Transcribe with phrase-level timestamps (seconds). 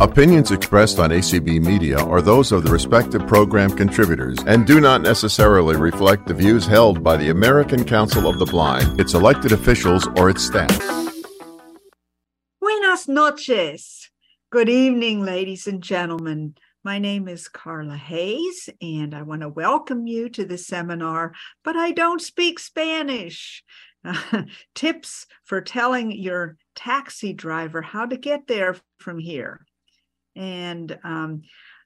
[0.00, 5.02] Opinions expressed on ACB Media are those of the respective program contributors and do not
[5.02, 10.08] necessarily reflect the views held by the American Council of the Blind, its elected officials,
[10.16, 10.74] or its staff.
[12.62, 14.08] Buenas noches.
[14.48, 16.54] Good evening, ladies and gentlemen.
[16.82, 21.76] My name is Carla Hayes, and I want to welcome you to the seminar, but
[21.76, 23.62] I don't speak Spanish.
[24.74, 29.66] Tips for telling your taxi driver how to get there from here.
[30.36, 31.42] And um,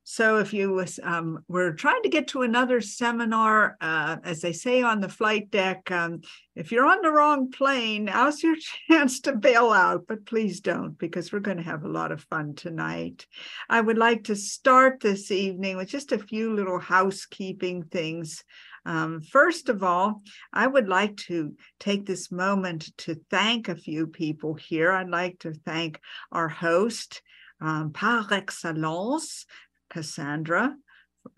[0.06, 4.82] so if you um, we're trying to get to another seminar, uh, as they say
[4.82, 6.20] on the flight deck, um,
[6.54, 8.56] if you're on the wrong plane, now's your
[8.88, 12.22] chance to bail out, but please don't because we're going to have a lot of
[12.24, 13.26] fun tonight.
[13.70, 18.44] I would like to start this evening with just a few little housekeeping things.
[18.84, 20.20] Um, first of all,
[20.52, 24.92] I would like to take this moment to thank a few people here.
[24.92, 25.98] I'd like to thank
[26.30, 27.22] our host,
[27.60, 29.46] um, par excellence,
[29.90, 30.74] Cassandra,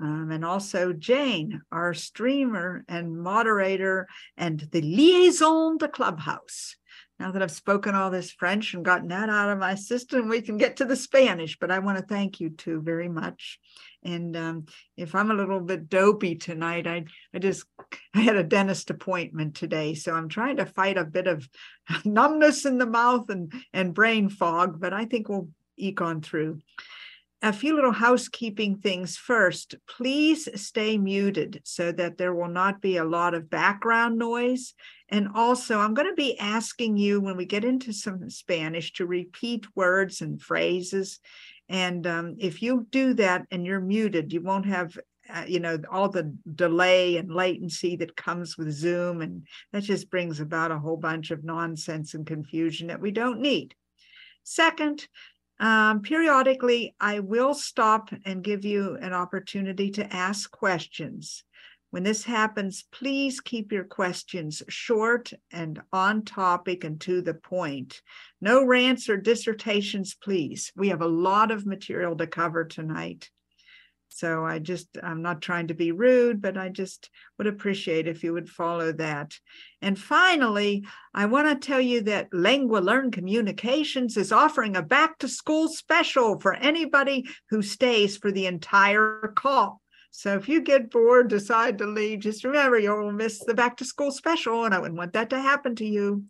[0.01, 6.77] um, and also Jane, our streamer and moderator, and the liaison de Clubhouse.
[7.19, 10.43] Now that I've spoken all this French and gotten that out of my system, we
[10.43, 11.59] can get to the Spanish.
[11.59, 13.59] But I want to thank you two very much.
[14.03, 14.67] And um,
[14.99, 17.65] if I'm a little bit dopey tonight, I I just
[18.15, 21.49] I had a dentist appointment today, so I'm trying to fight a bit of
[22.05, 24.79] numbness in the mouth and and brain fog.
[24.79, 26.61] But I think we'll eke on through.
[27.43, 29.75] A few little housekeeping things first.
[29.87, 34.75] Please stay muted so that there will not be a lot of background noise.
[35.11, 39.07] And also, I'm going to be asking you when we get into some Spanish to
[39.07, 41.21] repeat words and phrases.
[41.69, 44.97] And um, if you do that and you're muted, you won't have
[45.29, 50.09] uh, you know all the delay and latency that comes with zoom and that just
[50.09, 53.75] brings about a whole bunch of nonsense and confusion that we don't need
[54.45, 55.09] second
[55.59, 61.45] um, periodically, I will stop and give you an opportunity to ask questions.
[61.91, 68.03] When this happens, please keep your questions short and on topic and to the point.
[68.41, 70.73] No rants or dissertations, please.
[70.77, 73.31] We have a lot of material to cover tonight.
[74.09, 78.25] So I just, I'm not trying to be rude, but I just would appreciate if
[78.25, 79.35] you would follow that.
[79.83, 85.19] And finally, I want to tell you that Lengua Learn Communications is offering a back
[85.19, 89.83] to school special for anybody who stays for the entire call.
[90.13, 93.85] So if you get bored, decide to leave, just remember you'll miss the back to
[93.85, 96.25] school special, and I wouldn't want that to happen to you.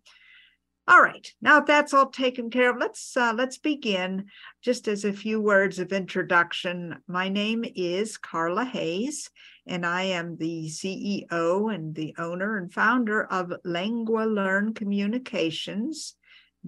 [0.89, 4.27] All right, now that's all taken care of, let's uh, let's begin.
[4.63, 9.29] Just as a few words of introduction, my name is Carla Hayes,
[9.67, 16.15] and I am the CEO and the owner and founder of Lengua Learn Communications.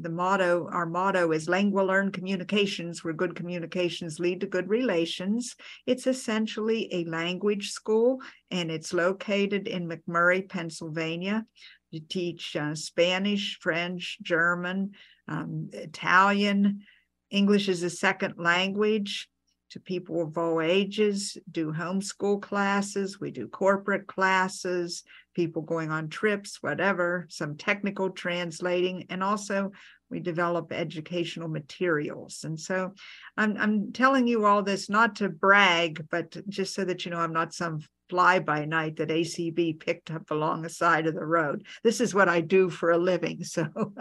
[0.01, 5.57] The motto, our motto is Lengua Learn Communications, where good communications lead to good relations.
[5.87, 8.21] It's essentially a language school,
[8.51, 11.47] and it's located in McMurray, Pennsylvania.
[11.91, 14.93] You teach uh, Spanish, French, German,
[15.27, 16.83] um, Italian.
[17.31, 19.29] English is a second language
[19.71, 25.05] to people of all ages, do homeschool classes, we do corporate classes,
[25.35, 29.71] people going on trips, whatever, some technical translating, and also
[30.11, 32.45] we develop educational materials.
[32.45, 32.95] And so
[33.37, 37.19] I'm, I'm telling you all this not to brag, but just so that you know
[37.19, 41.25] I'm not some fly by night that ACB picked up along the side of the
[41.25, 41.67] road.
[41.85, 43.45] This is what I do for a living.
[43.45, 43.69] So,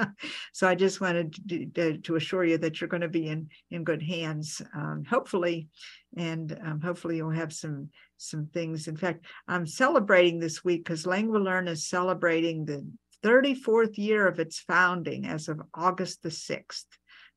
[0.54, 1.36] so I just wanted
[1.76, 5.68] to, to assure you that you're going to be in in good hands, um, hopefully,
[6.16, 8.88] and um, hopefully you'll have some some things.
[8.88, 12.88] In fact, I'm celebrating this week because Learn is celebrating the
[13.24, 16.86] 34th year of its founding as of August the 6th.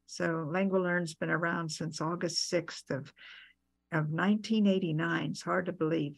[0.06, 3.12] So Lengua Learn's been around since August 6th of
[3.92, 5.30] of 1989.
[5.30, 6.16] It's hard to believe.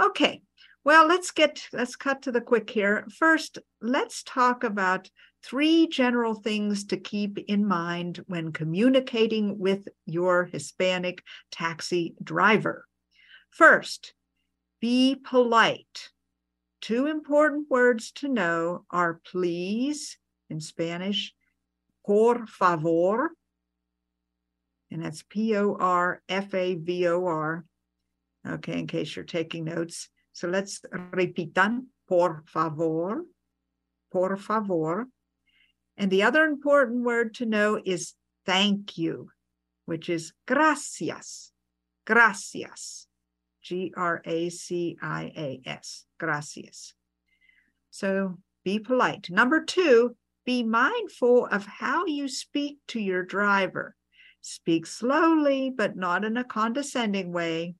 [0.00, 0.42] Okay,
[0.84, 3.06] well, let's get, let's cut to the quick here.
[3.16, 5.10] First, let's talk about
[5.42, 12.86] three general things to keep in mind when communicating with your Hispanic taxi driver.
[13.50, 14.14] First,
[14.80, 16.10] be polite.
[16.80, 20.16] Two important words to know are please
[20.48, 21.34] in Spanish,
[22.06, 23.32] por favor,
[24.90, 27.64] and that's P O R F A V O R,
[28.46, 30.08] okay, in case you're taking notes.
[30.32, 33.24] So let's repitan, por favor,
[34.12, 35.08] por favor.
[35.96, 38.14] And the other important word to know is
[38.46, 39.30] thank you,
[39.84, 41.50] which is gracias,
[42.06, 43.08] gracias,
[43.62, 46.94] G R A C I A S, gracias.
[47.90, 49.30] So be polite.
[49.30, 53.94] Number two, be mindful of how you speak to your driver.
[54.40, 57.74] Speak slowly, but not in a condescending way.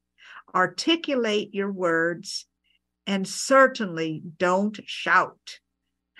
[0.55, 2.47] Articulate your words
[3.07, 5.61] and certainly don't shout.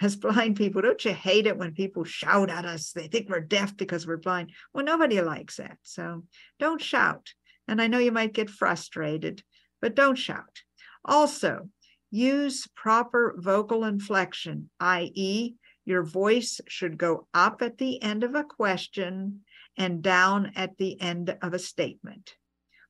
[0.01, 2.93] As blind people, don't you hate it when people shout at us?
[2.93, 4.53] They think we're deaf because we're blind.
[4.73, 5.77] Well, nobody likes that.
[5.83, 6.25] So
[6.59, 7.29] don't shout.
[7.67, 9.43] And I know you might get frustrated,
[9.83, 10.63] but don't shout.
[11.05, 11.69] Also,
[12.11, 18.45] use proper vocal inflection, i.e., your voice should go up at the end of a
[18.45, 19.41] question
[19.77, 22.35] and down at the end of a statement.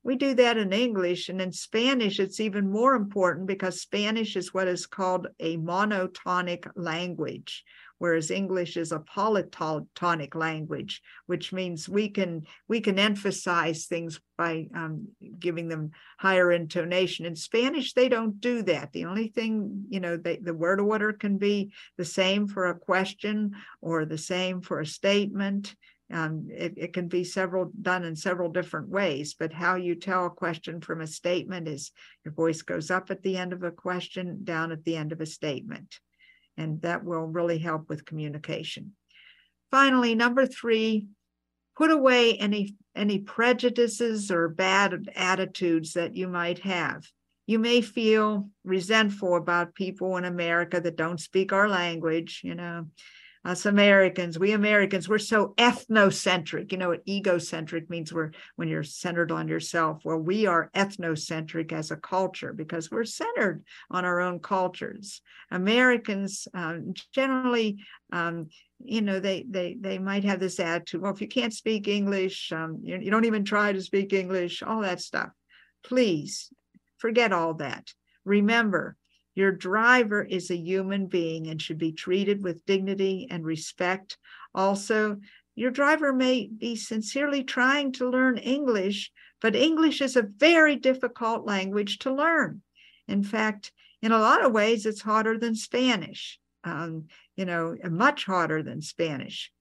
[0.02, 4.54] We do that in English, and in Spanish, it's even more important because Spanish is
[4.54, 7.64] what is called a monotonic language,
[7.98, 14.68] whereas English is a polytonic language, which means we can we can emphasize things by
[14.74, 15.08] um,
[15.38, 17.26] giving them higher intonation.
[17.26, 18.92] In Spanish, they don't do that.
[18.92, 22.78] The only thing, you know, they, the word order can be the same for a
[22.78, 25.74] question or the same for a statement.
[26.10, 30.24] Um, it, it, can be several done in several different ways, but how you tell
[30.24, 31.92] a question from a statement is
[32.24, 35.20] your voice goes up at the end of a question, down at the end of
[35.20, 36.00] a statement.
[36.58, 38.92] And that will really help with communication.
[39.70, 41.06] Finally, number three,
[41.76, 47.06] put away any any prejudices or bad attitudes that you might have.
[47.46, 52.88] You may feel resentful about people in America that don't speak our language, you know
[53.48, 56.70] us Americans, we Americans, we're so ethnocentric.
[56.70, 58.12] You know what egocentric means?
[58.12, 60.02] We're when you're centered on yourself.
[60.04, 65.22] Well, we are ethnocentric as a culture because we're centered on our own cultures.
[65.50, 67.78] Americans um, generally,
[68.12, 68.48] um,
[68.84, 71.00] you know, they they they might have this attitude.
[71.00, 74.62] Well, if you can't speak English, um, you, you don't even try to speak English.
[74.62, 75.30] All that stuff.
[75.82, 76.52] Please
[76.98, 77.88] forget all that.
[78.26, 78.98] Remember,
[79.38, 84.18] your driver is a human being and should be treated with dignity and respect.
[84.52, 85.16] Also,
[85.54, 91.46] your driver may be sincerely trying to learn English, but English is a very difficult
[91.46, 92.62] language to learn.
[93.06, 93.70] In fact,
[94.02, 97.06] in a lot of ways, it's harder than Spanish, um,
[97.36, 99.52] you know, much harder than Spanish.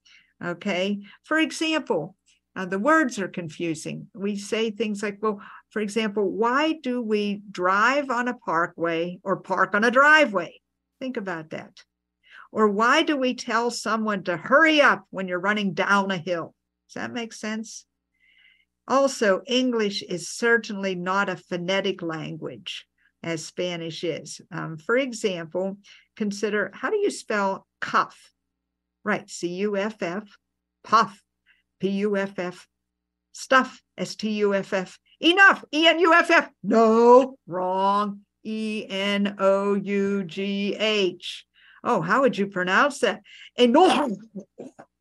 [0.44, 1.02] Okay.
[1.24, 2.16] For example,
[2.56, 4.08] uh, the words are confusing.
[4.16, 9.38] We say things like, well, for example, why do we drive on a parkway or
[9.38, 10.60] park on a driveway?
[11.00, 11.84] Think about that.
[12.52, 16.56] Or why do we tell someone to hurry up when you're running down a hill?
[16.88, 17.86] Does that make sense?
[18.88, 22.88] Also, English is certainly not a phonetic language
[23.22, 24.40] as Spanish is.
[24.52, 25.78] Um, for example,
[26.16, 28.32] consider how do you spell cuff?
[29.04, 30.38] Right, C U F F,
[30.84, 31.22] puff,
[31.80, 32.68] P U F F,
[33.34, 34.98] stuff, S T U F F.
[35.20, 35.66] Enough.
[35.74, 36.50] E N U F F.
[36.64, 38.22] No, wrong.
[38.44, 41.46] E N O U G H.
[41.84, 43.22] Oh, how would you pronounce that?
[43.56, 44.12] Enough.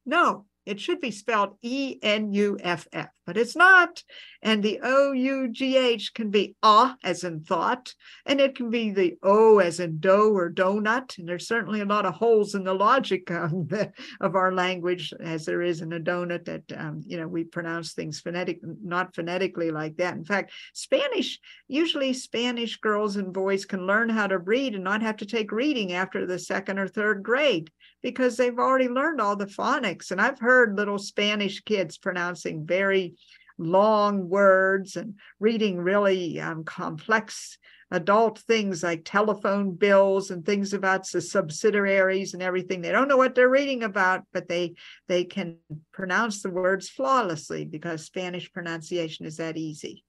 [0.04, 4.02] No, it should be spelled E N U F F, but it's not.
[4.42, 7.94] And the O U G H can be ah as in thought,
[8.26, 11.16] and it can be the O as in dough or donut.
[11.18, 15.12] And there's certainly a lot of holes in the logic of, the, of our language,
[15.20, 19.14] as there is in a donut that, um, you know, we pronounce things phonetic, not
[19.14, 20.14] phonetically like that.
[20.14, 25.02] In fact, Spanish, usually Spanish girls and boys can learn how to read and not
[25.02, 27.70] have to take reading after the second or third grade
[28.06, 30.12] because they've already learned all the phonics.
[30.12, 33.16] And I've heard little Spanish kids pronouncing very
[33.58, 37.58] long words and reading really um, complex
[37.90, 43.16] adult things like telephone bills and things about the subsidiaries and everything they don't know
[43.16, 44.74] what they're reading about but they
[45.06, 45.56] they can
[45.92, 50.02] pronounce the words flawlessly because spanish pronunciation is that easy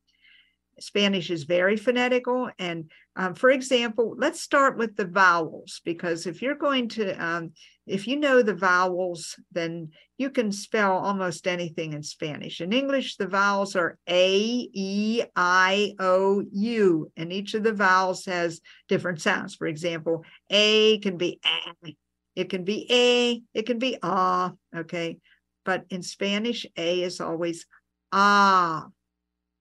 [0.79, 2.49] Spanish is very phonetical.
[2.59, 7.51] And um, for example, let's start with the vowels, because if you're going to, um,
[7.85, 12.61] if you know the vowels, then you can spell almost anything in Spanish.
[12.61, 18.25] In English, the vowels are A, E, I, O, U, and each of the vowels
[18.25, 19.55] has different sounds.
[19.55, 21.95] For example, A can be A,
[22.35, 25.17] it can be A, it can be ah, okay.
[25.65, 27.65] But in Spanish, A is always
[28.11, 28.87] ah.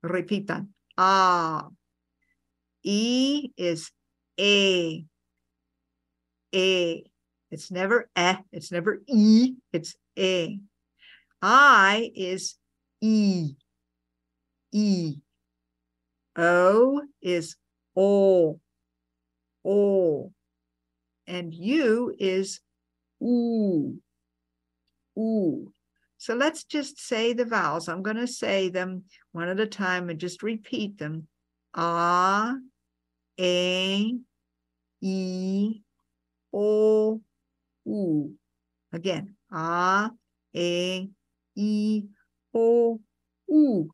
[0.05, 1.69] Repitan ah.
[2.83, 3.91] E is
[4.39, 5.05] a.
[6.55, 7.05] A.
[7.51, 10.59] It's never eh, it's never e, it's a.
[11.43, 12.57] I is
[13.01, 13.55] e.
[14.73, 15.17] E.
[16.37, 17.57] O is
[17.97, 18.61] o.
[19.65, 20.33] O.
[21.27, 22.61] And U is
[23.23, 23.99] oo.
[25.19, 25.73] Ooh.
[26.19, 27.89] So let's just say the vowels.
[27.89, 29.05] I'm going to say them
[29.37, 31.29] one at a time and just repeat them.
[31.75, 32.57] Ah,
[33.39, 34.15] a,
[35.03, 35.81] e,
[36.55, 37.21] o,
[37.85, 38.35] u.
[38.93, 40.11] Again, ah,
[40.57, 41.09] a,
[41.55, 42.03] e,
[42.55, 43.01] o,
[43.47, 43.91] u.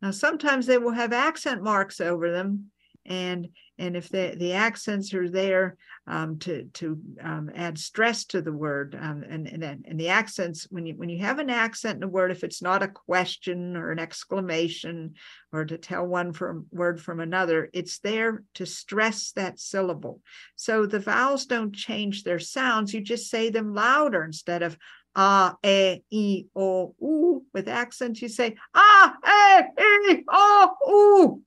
[0.00, 2.70] Now, sometimes they will have accent marks over them,
[3.04, 3.48] and
[3.78, 5.76] and if the the accents are there
[6.06, 10.68] um, to to um, add stress to the word, um, and and and the accents
[10.70, 13.76] when you when you have an accent in a word, if it's not a question
[13.76, 15.14] or an exclamation
[15.52, 20.20] or to tell one from word from another, it's there to stress that syllable.
[20.54, 24.78] So the vowels don't change their sounds; you just say them louder instead of
[25.16, 27.44] ah, e, i, o, u.
[27.52, 31.42] With accents, you say ah, e, i, o, u.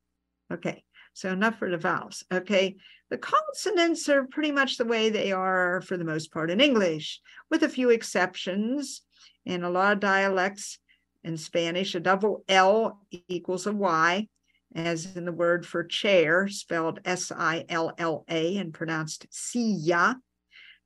[0.51, 0.83] Okay.
[1.17, 2.23] So enough for the vowels.
[2.31, 2.75] Okay.
[3.09, 7.21] The consonants are pretty much the way they are for the most part in English,
[7.49, 9.01] with a few exceptions.
[9.43, 10.77] In a lot of dialects
[11.23, 14.27] in Spanish, a double L equals a Y,
[14.75, 20.19] as in the word for chair, spelled S I L L A and pronounced silla.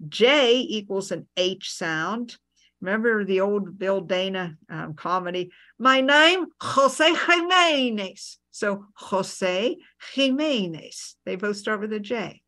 [0.07, 2.37] J equals an H sound.
[2.81, 5.51] Remember the old Bill Dana um, comedy?
[5.77, 8.39] My name, Jose Jimenez.
[8.51, 9.77] So Jose
[10.13, 12.41] Jimenez, they both start with a J.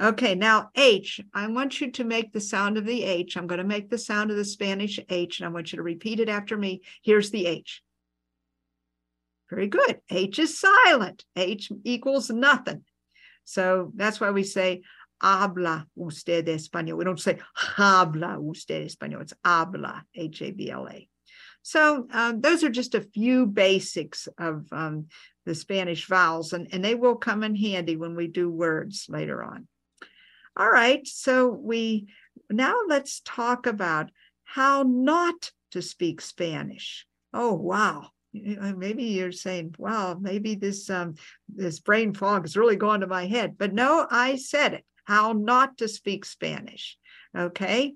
[0.00, 3.36] Okay, now H, I want you to make the sound of the H.
[3.36, 5.82] I'm going to make the sound of the Spanish H, and I want you to
[5.82, 6.82] repeat it after me.
[7.02, 7.82] Here's the H.
[9.48, 10.00] Very good.
[10.10, 11.24] H is silent.
[11.34, 12.84] H equals nothing.
[13.44, 14.82] So that's why we say
[15.20, 16.96] habla usted español.
[16.96, 19.22] We don't say habla usted español.
[19.22, 21.08] It's habla, H A B L A.
[21.62, 25.06] So um, those are just a few basics of um,
[25.44, 29.42] the Spanish vowels, and, and they will come in handy when we do words later
[29.42, 29.66] on.
[30.56, 32.06] All right, so we
[32.50, 34.10] now let's talk about
[34.44, 37.04] how not to speak Spanish.
[37.34, 38.10] Oh, wow.
[38.32, 41.14] Maybe you're saying, wow, maybe this um,
[41.48, 43.56] this brain fog is really going to my head.
[43.58, 44.84] But no, I said it.
[45.06, 46.98] How not to speak Spanish.
[47.36, 47.94] Okay.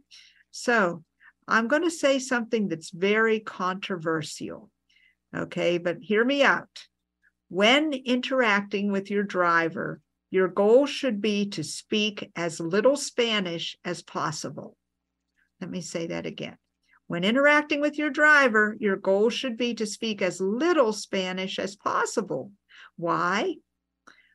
[0.50, 1.05] So
[1.47, 4.71] I'm going to say something that's very controversial.
[5.37, 6.87] Okay, but hear me out.
[7.49, 10.00] When interacting with your driver,
[10.31, 14.76] your goal should be to speak as little Spanish as possible.
[15.61, 16.57] Let me say that again.
[17.09, 21.75] When interacting with your driver, your goal should be to speak as little Spanish as
[21.75, 22.52] possible.
[22.97, 23.57] Why?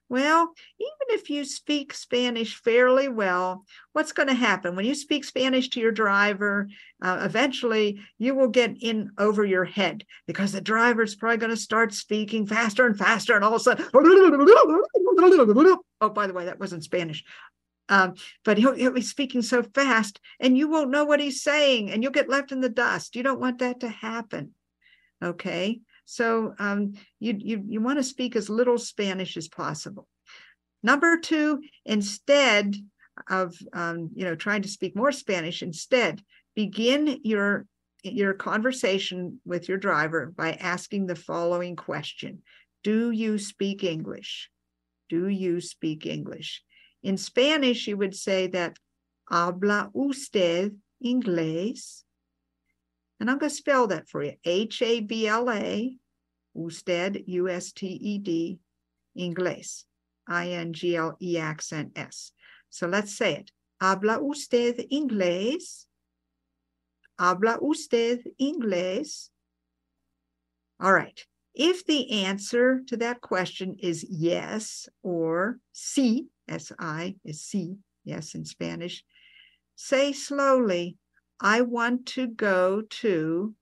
[0.07, 4.75] Well, even if you speak Spanish fairly well, what's going to happen?
[4.75, 6.69] When you speak Spanish to your driver,
[7.01, 11.57] uh, eventually you will get in over your head because the driver's probably going to
[11.57, 13.85] start speaking faster and faster, and all of a sudden,
[16.01, 17.23] oh, by the way, that wasn't Spanish.
[17.89, 21.89] Um, but he'll, he'll be speaking so fast, and you won't know what he's saying,
[21.89, 23.15] and you'll get left in the dust.
[23.15, 24.53] You don't want that to happen.
[25.23, 25.81] Okay.
[26.05, 30.07] So um, you, you, you want to speak as little Spanish as possible.
[30.83, 32.75] Number two, instead
[33.29, 36.21] of um, you know trying to speak more Spanish, instead
[36.55, 37.65] begin your
[38.03, 42.43] your conversation with your driver by asking the following question:
[42.83, 44.51] Do you speak English?
[45.09, 46.61] Do you speak English?
[47.01, 48.77] In Spanish, you would say that
[49.27, 52.04] habla usted inglés?
[53.19, 55.95] And I'm going to spell that for you H A B L A,
[56.53, 58.59] usted, U S T E D,
[59.17, 59.83] inglés,
[60.27, 62.31] I N G L E accent S.
[62.69, 63.51] So let's say it.
[63.81, 65.85] Habla usted inglés?
[67.19, 69.29] Habla usted inglés?
[70.79, 71.25] All right.
[71.53, 78.35] If the answer to that question is yes or sí, S I is sí, yes
[78.35, 79.03] in Spanish,
[79.75, 80.97] say slowly,
[81.39, 83.53] I want to go to,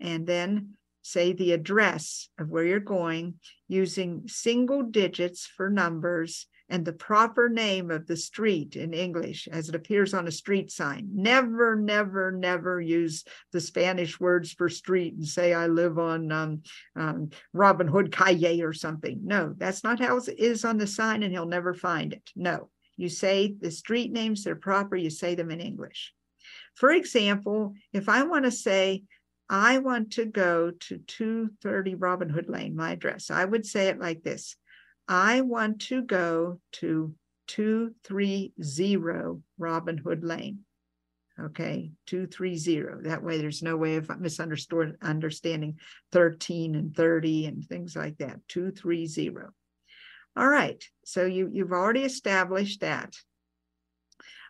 [0.00, 3.34] and then say the address of where you're going
[3.68, 9.68] using single digits for numbers and the proper name of the street in English as
[9.68, 11.06] it appears on a street sign.
[11.12, 16.62] Never, never, never use the Spanish words for street and say, I live on um,
[16.96, 19.20] um, Robin Hood Calle or something.
[19.22, 22.30] No, that's not how it is on the sign, and he'll never find it.
[22.34, 26.14] No, you say the street names, they're proper, you say them in English.
[26.74, 29.04] For example, if I want to say,
[29.48, 34.00] I want to go to 230 Robin Hood Lane, my address, I would say it
[34.00, 34.56] like this
[35.08, 37.14] I want to go to
[37.48, 38.54] 230
[39.58, 40.60] Robin Hood Lane.
[41.40, 43.08] Okay, 230.
[43.08, 45.78] That way there's no way of misunderstanding
[46.12, 48.40] 13 and 30 and things like that.
[48.48, 49.36] 230.
[50.36, 53.14] All right, so you, you've already established that.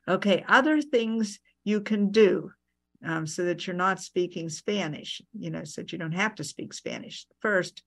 [0.06, 2.52] Okay, other things you can do
[3.04, 6.44] um, so that you're not speaking Spanish, you know, so that you don't have to
[6.44, 7.26] speak Spanish.
[7.40, 7.82] First,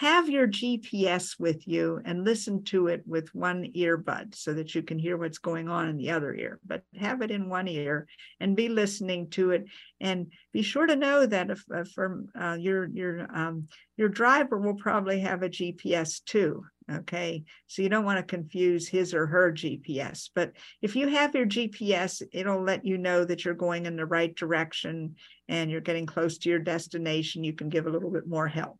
[0.00, 4.82] have your GPS with you and listen to it with one earbud so that you
[4.82, 8.06] can hear what's going on in the other ear, but have it in one ear
[8.40, 9.66] and be listening to it.
[10.00, 14.76] And be sure to know that if, if uh, your your um, your driver will
[14.76, 16.64] probably have a GPS too.
[16.90, 20.30] Okay, so you don't want to confuse his or her GPS.
[20.34, 24.06] But if you have your GPS, it'll let you know that you're going in the
[24.06, 25.16] right direction
[25.46, 27.44] and you're getting close to your destination.
[27.44, 28.78] You can give a little bit more help.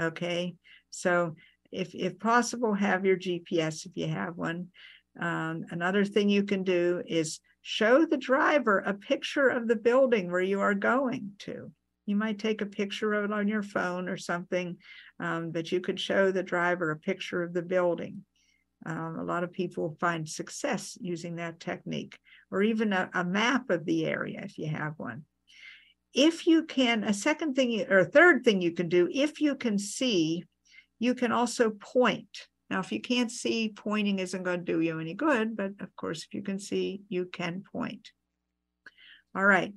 [0.00, 0.54] Okay,
[0.88, 1.34] so
[1.70, 4.68] if if possible, have your GPS if you have one.
[5.20, 10.30] Um, another thing you can do is show the driver a picture of the building
[10.30, 11.70] where you are going to.
[12.06, 14.78] You might take a picture of it on your phone or something,
[15.20, 18.24] um, but you could show the driver a picture of the building.
[18.86, 22.18] Um, a lot of people find success using that technique,
[22.50, 25.24] or even a, a map of the area if you have one
[26.14, 29.54] if you can, a second thing or a third thing you can do, if you
[29.54, 30.44] can see,
[30.98, 32.48] you can also point.
[32.68, 35.94] Now, if you can't see, pointing isn't going to do you any good, but of
[35.96, 38.10] course, if you can see, you can point.
[39.34, 39.72] All right.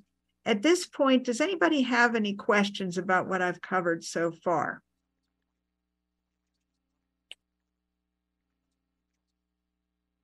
[0.46, 4.82] At this point, does anybody have any questions about what I've covered so far?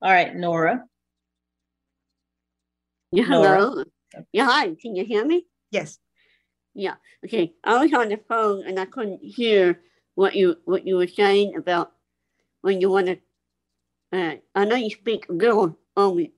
[0.01, 0.84] All right, Nora.
[3.12, 3.74] Yeah, hello.
[3.74, 3.86] Nora.
[4.32, 4.75] Yeah, hi.
[4.82, 5.46] Can you hear me?
[5.71, 5.99] Yes.
[6.73, 6.95] Yeah.
[7.25, 7.53] Okay.
[7.63, 9.81] I was on the phone and I couldn't hear
[10.15, 11.91] what you what you were saying about
[12.61, 13.17] when you want to.
[14.11, 16.33] Uh, I know you speak a little, only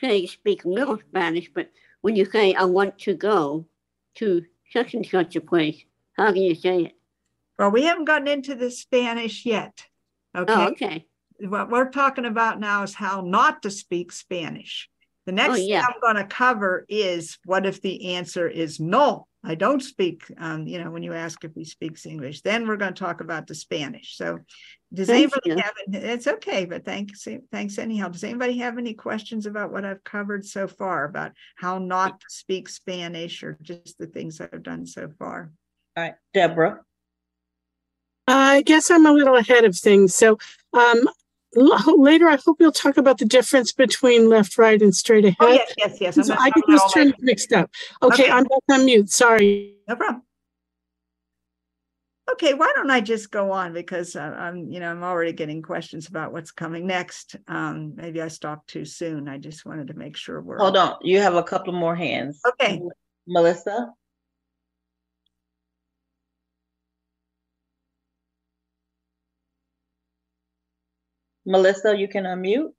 [0.00, 1.70] say you speak a little Spanish, but
[2.02, 3.66] when you say I want to go
[4.16, 5.84] to such and such a place,
[6.16, 6.92] how can you say it?
[7.58, 9.86] Well, we haven't gotten into the Spanish yet.
[10.36, 10.52] Okay.
[10.52, 11.06] Oh, okay.
[11.40, 14.88] What we're talking about now is how not to speak Spanish.
[15.26, 15.80] The next oh, yeah.
[15.80, 19.26] thing I'm going to cover is what if the answer is no?
[19.44, 22.76] I don't speak, um, you know, when you ask if he speaks English, then we're
[22.76, 24.16] going to talk about the Spanish.
[24.16, 24.40] So
[24.92, 25.56] does Thank anybody you.
[25.56, 28.08] have, it's okay, but thanks, thanks anyhow.
[28.08, 32.26] Does anybody have any questions about what I've covered so far about how not to
[32.28, 35.52] speak Spanish or just the things I've done so far?
[35.96, 36.80] All right, Deborah.
[38.28, 40.14] I guess I'm a little ahead of things.
[40.14, 40.38] So
[40.72, 41.08] um,
[41.54, 45.36] later, I hope you'll talk about the difference between left, right, and straight ahead.
[45.40, 46.26] Oh, yes, yes, yes.
[46.26, 47.70] So I get these terms mixed up.
[48.02, 49.10] Okay, okay, I'm back on mute.
[49.10, 49.74] Sorry.
[49.88, 50.22] No problem.
[52.32, 55.62] Okay, why don't I just go on because uh, I'm, you know, I'm already getting
[55.62, 57.36] questions about what's coming next.
[57.46, 59.28] Um, maybe I stopped too soon.
[59.28, 60.58] I just wanted to make sure we're.
[60.58, 62.40] Hold on, you have a couple more hands.
[62.46, 62.82] Okay,
[63.28, 63.92] Melissa.
[71.46, 72.72] Melissa, you can unmute.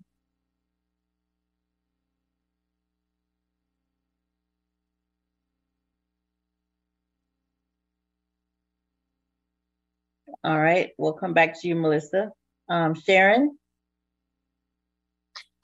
[10.44, 12.32] All right, we'll come back to you, Melissa.
[12.70, 13.58] Um, Sharon?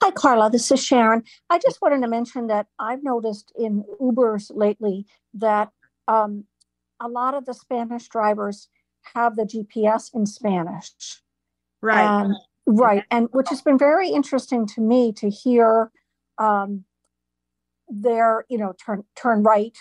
[0.02, 0.50] Hi, Carla.
[0.50, 1.22] This is Sharon.
[1.48, 5.70] I just wanted to mention that I've noticed in Ubers lately that
[6.08, 6.44] um,
[7.00, 8.68] a lot of the Spanish drivers
[9.14, 10.90] have the GPS in Spanish.
[11.80, 12.04] Right.
[12.04, 12.34] And
[12.66, 13.04] Right.
[13.10, 15.90] And which has been very interesting to me to hear
[16.38, 16.84] um,
[17.88, 19.76] their, you know, turn turn right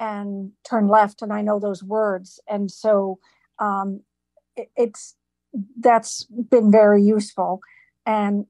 [0.00, 1.22] and turn left.
[1.22, 2.40] And I know those words.
[2.48, 3.18] And so
[3.58, 4.02] um,
[4.56, 5.14] it, it's
[5.78, 7.60] that's been very useful.
[8.04, 8.46] And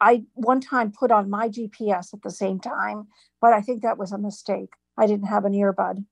[0.00, 3.08] I one time put on my GPS at the same time,
[3.40, 4.70] but I think that was a mistake.
[4.96, 6.04] I didn't have an earbud.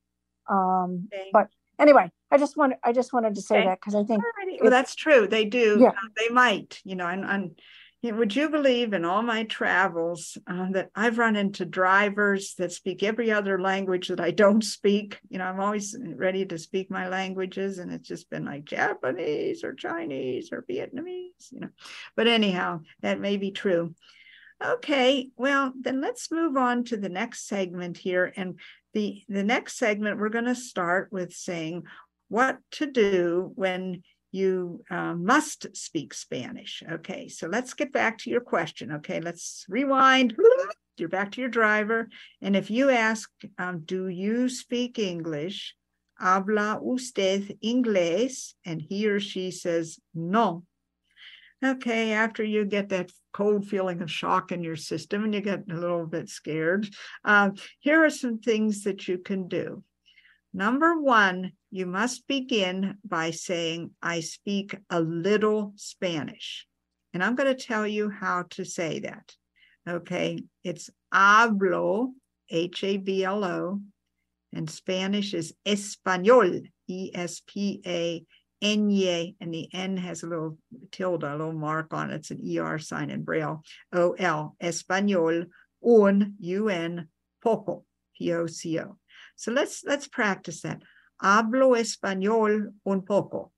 [0.48, 1.30] Um, okay.
[1.32, 3.66] But anyway, I just want I just wanted to say okay.
[3.66, 4.22] that because I think
[4.60, 5.26] well that's true.
[5.26, 5.78] They do.
[5.80, 5.88] Yeah.
[5.88, 7.60] Uh, they might, you know, and, and
[8.02, 13.02] would you believe in all my travels uh, that I've run into drivers that speak
[13.02, 15.18] every other language that I don't speak?
[15.30, 19.64] You know, I'm always ready to speak my languages, and it's just been like Japanese
[19.64, 21.70] or Chinese or Vietnamese, you know.
[22.14, 23.94] But anyhow, that may be true.
[24.64, 28.32] Okay, well, then let's move on to the next segment here.
[28.36, 28.58] And
[28.92, 31.84] the, the next segment, we're going to start with saying
[32.28, 36.82] what to do when you uh, must speak Spanish.
[36.90, 38.92] Okay, so let's get back to your question.
[38.92, 40.36] Okay, let's rewind.
[40.98, 42.08] You're back to your driver.
[42.42, 45.74] And if you ask, um, Do you speak English?
[46.18, 48.54] Habla usted inglés?
[48.64, 50.64] And he or she says, No.
[51.64, 55.64] Okay, after you get that cold feeling of shock in your system and you get
[55.70, 56.88] a little bit scared,
[57.24, 59.82] uh, here are some things that you can do.
[60.52, 66.66] Number one, you must begin by saying, I speak a little Spanish.
[67.12, 69.34] And I'm going to tell you how to say that.
[69.88, 72.12] Okay, it's hablo,
[72.50, 73.80] H A B L O,
[74.52, 78.24] and Spanish is español, E S P A
[78.62, 80.58] Enye, and the N has a little
[80.90, 82.16] tilde, a little mark on it.
[82.16, 83.62] It's an ER sign in Braille.
[83.92, 85.46] O L, Español,
[85.82, 87.08] un, un,
[87.42, 87.84] poco,
[88.16, 88.98] P O C O.
[89.38, 90.82] So let's let's practice that.
[91.22, 93.52] Hablo español un poco.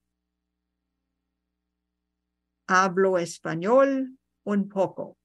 [2.68, 4.04] Hablo español
[4.46, 5.16] un poco.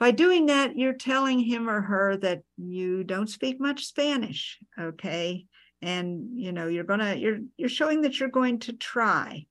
[0.00, 5.46] By doing that, you're telling him or her that you don't speak much Spanish, okay?
[5.80, 9.46] And you know you're gonna you're you're showing that you're going to try,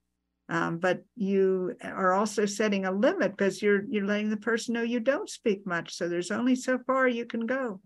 [0.50, 4.82] um, but you are also setting a limit because you're you're letting the person know
[4.82, 5.94] you don't speak much.
[5.94, 7.80] So there's only so far you can go.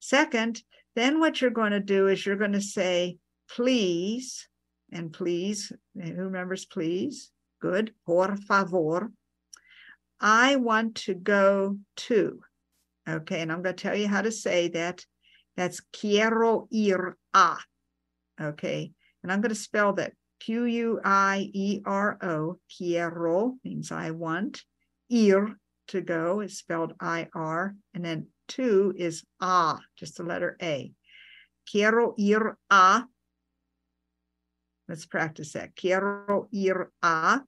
[0.00, 0.62] Second,
[0.94, 3.18] then what you're going to do is you're going to say
[3.50, 4.48] please
[4.92, 5.72] and please.
[5.94, 7.30] Who remembers please?
[7.60, 7.92] Good.
[8.06, 9.10] Por favor.
[10.20, 12.40] I want to go to.
[13.08, 15.04] Okay, and I'm going to tell you how to say that.
[15.56, 17.56] That's quiero ir a.
[18.40, 22.58] Okay, and I'm going to spell that Q U I E R O.
[22.76, 24.62] Quiero means I want.
[25.10, 25.56] Ir
[25.88, 30.92] to go is spelled I R, and then to is a, just the letter A.
[31.70, 33.04] Quiero ir a
[34.88, 35.76] Let's practice that.
[35.76, 37.40] Quiero ir a.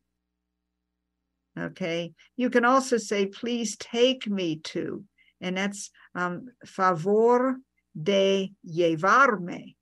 [1.59, 2.13] Okay.
[2.37, 5.05] You can also say, please take me to.
[5.41, 7.57] And that's um, favor
[8.01, 9.75] de llevarme.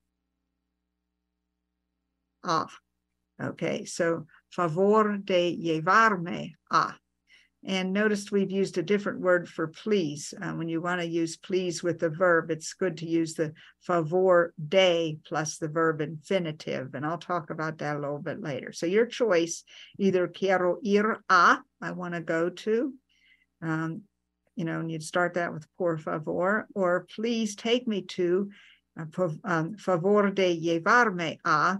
[2.43, 2.69] Ah.
[3.41, 3.83] Okay.
[3.83, 6.93] So favor de llevarme a.
[7.65, 10.33] And notice we've used a different word for please.
[10.41, 13.53] Uh, when you want to use please with the verb, it's good to use the
[13.81, 16.95] favor de plus the verb infinitive.
[16.95, 18.71] And I'll talk about that a little bit later.
[18.71, 19.65] So your choice,
[19.97, 22.93] either quiero ir a, I want to go to,
[23.61, 24.03] um,
[24.55, 28.51] you know, and you'd start that with por favor, or please take me to,
[28.97, 31.77] uh, um, favor de llevarme a,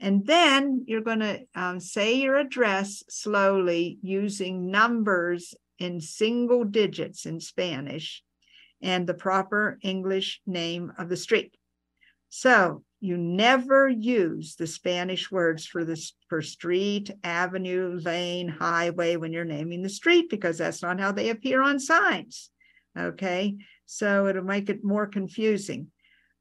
[0.00, 7.26] and then you're going to um, say your address slowly using numbers in single digits
[7.26, 8.22] in Spanish
[8.82, 11.56] and the proper English name of the street.
[12.28, 19.32] So you never use the Spanish words for this for street, avenue, lane, highway when
[19.32, 22.50] you're naming the street because that's not how they appear on signs.
[22.98, 25.88] Okay, so it'll make it more confusing.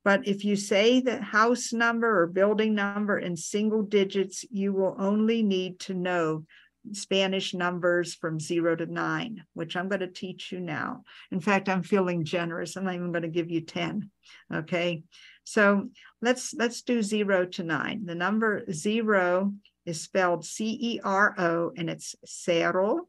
[0.04, 4.96] But if you say the house number or building number in single digits, you will
[5.00, 6.46] only need to know
[6.92, 11.04] Spanish numbers from zero to nine, which I'm going to teach you now.
[11.32, 12.76] In fact, I'm feeling generous.
[12.76, 14.10] I'm even going to give you 10.
[14.54, 15.04] Okay.
[15.46, 15.90] So
[16.22, 18.06] let's let's do zero to nine.
[18.06, 19.54] The number zero
[19.86, 23.08] is spelled C-E-R-O and it's cero.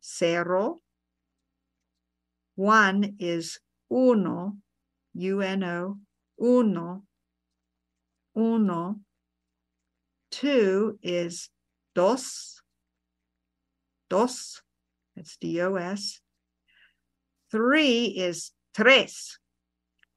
[0.00, 0.78] Cero.
[2.56, 3.60] One is
[3.92, 4.56] uno
[5.18, 5.98] UNO,
[6.40, 7.02] uno,
[8.36, 9.00] uno.
[10.30, 11.48] Two is
[11.94, 12.62] dos,
[14.08, 14.62] dos,
[15.16, 16.20] that's D-O-S.
[17.50, 19.38] Three is tres.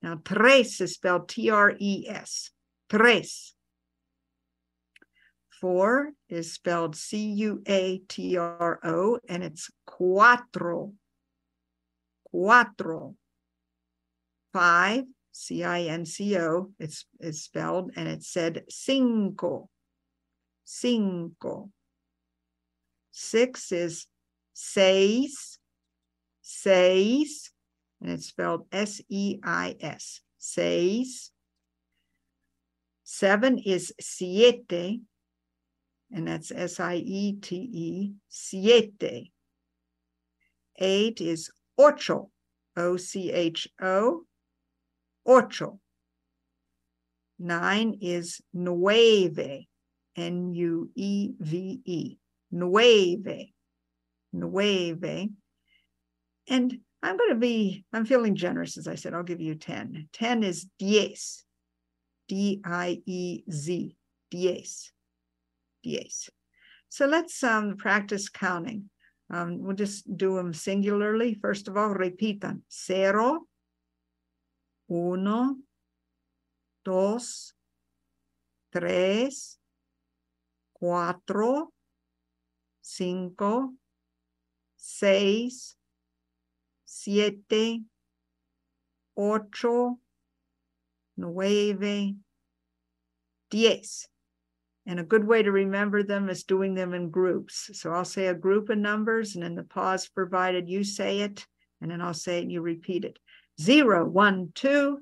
[0.02, 2.52] Now, tres is spelled T-R-E-S,
[2.90, 3.56] tres.
[5.62, 7.60] Four is spelled C-U-A-T-R-O,
[9.30, 10.94] and it's cuatro,
[12.34, 13.16] cuatro
[14.54, 19.70] five, C-I-N-C-O, it's, it's spelled, and it said cinco,
[20.64, 21.70] cinco.
[23.12, 24.08] Six is
[24.54, 25.60] seis,
[26.42, 27.52] seis,
[28.02, 31.32] and it's spelled S-E-I-S, seis.
[33.04, 35.02] Seven is siete,
[36.12, 39.32] and that's S-I-E-T-E, siete.
[40.78, 42.32] Eight is ocho,
[42.76, 44.24] O-C-H-O,
[45.26, 45.80] ocho.
[47.40, 49.66] Nine is nueve,
[50.16, 52.18] N-U-E-V-E,
[52.52, 53.48] nueve,
[54.34, 55.30] nueve.
[56.48, 60.10] And I'm going to be, I'm feeling generous, as I said, I'll give you 10.
[60.14, 61.44] 10 is diez,
[62.28, 63.96] D-I-E-Z,
[64.30, 64.92] diez,
[65.84, 66.30] diez.
[66.90, 68.90] So let's um, practice counting.
[69.34, 71.40] Um, we'll just do them singularly.
[71.42, 72.62] First of all, repitan.
[72.70, 73.40] Cero,
[74.92, 75.56] uno,
[76.84, 77.54] dos,
[78.74, 79.58] tres,
[80.74, 81.70] cuatro,
[82.82, 83.74] cinco,
[84.76, 85.78] seis,
[86.84, 87.84] siete,
[89.16, 89.98] ocho,
[91.16, 92.16] nueve,
[93.50, 94.08] diez.
[94.86, 97.70] And a good way to remember them is doing them in groups.
[97.74, 101.48] So I'll say a group of numbers and in the pause provided you say it,
[101.80, 103.20] and then I'll say it and you repeat it.
[103.62, 105.02] Zero, one, two,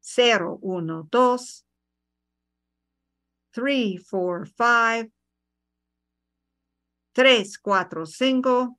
[0.00, 1.62] cero, uno, dos,
[3.54, 5.08] three, four, five,
[7.14, 8.78] tres, cuatro, cinco,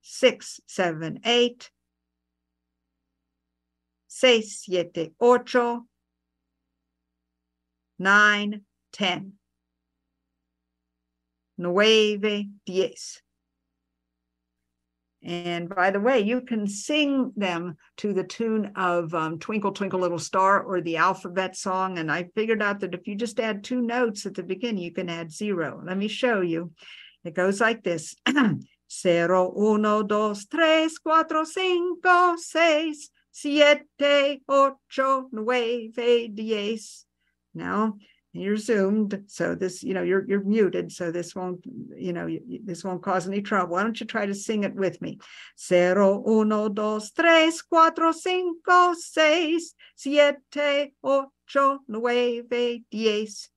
[0.00, 1.70] six, seven, eight,
[4.08, 5.86] seis, siete, ocho,
[7.96, 9.34] nine, ten,
[11.56, 13.23] nueve, diez.
[15.24, 20.00] And by the way, you can sing them to the tune of um, Twinkle, Twinkle,
[20.00, 21.98] Little Star or the alphabet song.
[21.98, 24.92] And I figured out that if you just add two notes at the beginning, you
[24.92, 25.82] can add zero.
[25.84, 26.72] Let me show you.
[27.24, 28.14] It goes like this.
[28.86, 37.06] Cero, uno, dos, tres, cuatro, cinco, seis, siete, ocho, nueve, diez.
[37.54, 37.96] Now,
[38.34, 41.64] you're zoomed so this you know you're you're muted so this won't
[41.96, 42.28] you know
[42.64, 43.74] this won't cause any trouble.
[43.74, 45.18] Why don't you try to sing it with me?
[45.56, 53.48] Cero uno dos tres cuatro cinco seis siete ocho nueve diez.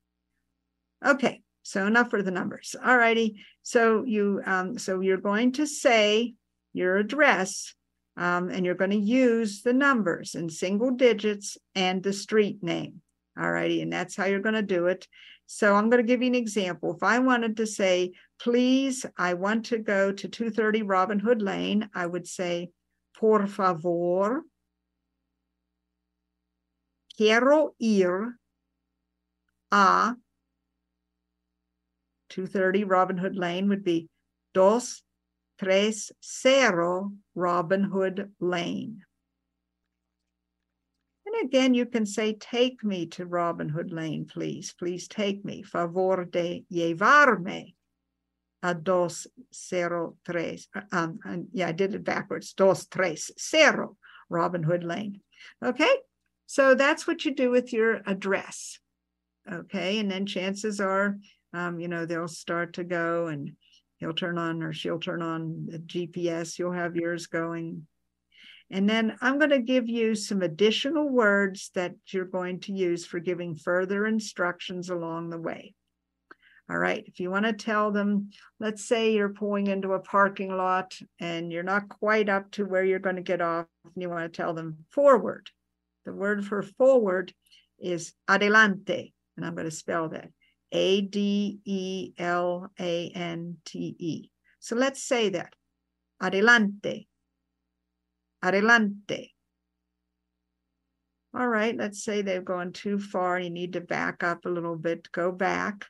[1.06, 2.76] Okay so enough for the numbers.
[2.84, 6.36] All righty so you um so you're going to say
[6.74, 7.74] your address
[8.16, 13.02] um, and you're going to use the numbers in single digits and the street name
[13.40, 15.08] all righty, and that's how you're going to do it.
[15.46, 16.94] So I'm going to give you an example.
[16.96, 21.90] If I wanted to say, please, I want to go to 230 Robin Hood Lane,
[21.96, 22.70] I would say,
[23.16, 24.44] por favor,
[27.16, 28.38] quiero ir
[29.72, 30.16] a
[32.30, 34.10] 230 Robin Hood Lane would be
[34.54, 35.02] dos,
[35.60, 39.04] tres, cero Robin Hood Lane.
[41.44, 44.74] Again, you can say, take me to Robin Hood Lane, please.
[44.78, 45.64] Please take me.
[45.64, 47.74] Favor de llevarme
[48.64, 50.68] a dos cero tres.
[50.92, 52.54] Um, and yeah, I did it backwards.
[52.54, 53.98] Dos tres cero
[54.30, 55.22] Robin Hood Lane.
[55.64, 55.96] Okay,
[56.46, 58.80] so that's what you do with your address.
[59.52, 61.18] Okay, and then chances are,
[61.54, 63.54] um, you know, they'll start to go and
[63.98, 66.60] he'll turn on or she'll turn on the GPS.
[66.60, 67.88] You'll have yours going
[68.70, 73.06] and then I'm going to give you some additional words that you're going to use
[73.06, 75.74] for giving further instructions along the way.
[76.70, 80.56] All right, if you want to tell them, let's say you're pulling into a parking
[80.56, 84.10] lot and you're not quite up to where you're going to get off, and you
[84.10, 85.50] want to tell them forward.
[86.06, 87.34] The word for forward
[87.80, 90.30] is adelante, and I'm going to spell that
[90.74, 94.32] A D E L A N T E.
[94.60, 95.54] So let's say that
[96.22, 97.08] adelante
[98.44, 99.34] adelante.
[101.34, 103.40] All right, let's say they've gone too far.
[103.40, 105.12] You need to back up a little bit.
[105.12, 105.86] Go back.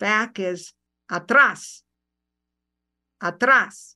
[0.00, 0.72] Back is
[1.10, 1.82] atrás.
[3.22, 3.94] Atrás.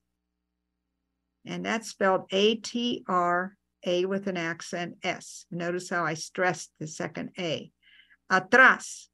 [1.45, 5.47] And that's spelled A T R A with an accent S.
[5.51, 7.73] Notice how I stressed the second A.
[8.31, 9.07] Atrás.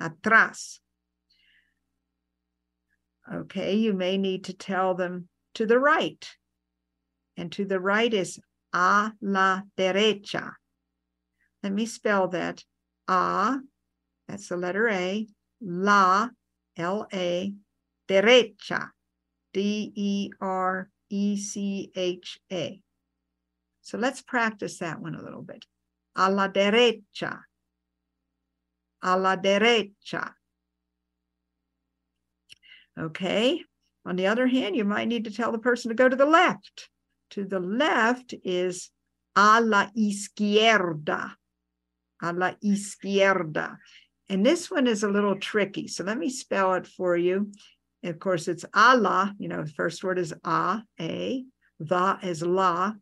[0.00, 0.78] Atrás.
[3.32, 6.24] Okay, you may need to tell them to the right.
[7.36, 8.38] And to the right is
[8.72, 10.52] a la derecha.
[11.62, 12.64] Let me spell that.
[13.08, 13.58] A,
[14.26, 15.26] that's the letter A,
[15.60, 16.28] la,
[16.76, 17.52] L A,
[18.08, 18.90] derecha,
[19.52, 22.80] D E R E C H A.
[23.82, 25.64] So let's practice that one a little bit.
[26.16, 27.40] A la derecha.
[29.02, 30.32] A la derecha.
[32.98, 33.62] Okay.
[34.04, 36.26] On the other hand, you might need to tell the person to go to the
[36.26, 36.88] left.
[37.30, 38.90] To the left is
[39.34, 41.32] a la izquierda,
[42.22, 43.76] a la izquierda.
[44.28, 45.88] And this one is a little tricky.
[45.88, 47.52] So let me spell it for you.
[48.02, 51.44] Of course, it's a la, you know, the first word is a, a,
[51.80, 52.92] the is la.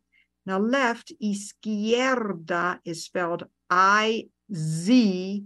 [0.46, 5.44] Now left, izquierda is spelled I Z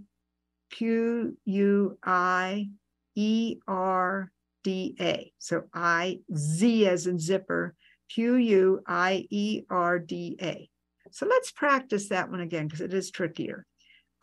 [0.71, 2.69] Q U I
[3.15, 4.31] E R
[4.63, 5.31] D A.
[5.37, 7.75] So I Z as in zipper,
[8.09, 10.69] Q U I E R D A.
[11.11, 13.65] So let's practice that one again because it is trickier.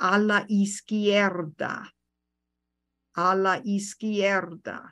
[0.01, 1.87] A la izquierda.
[3.17, 4.91] A la izquierda.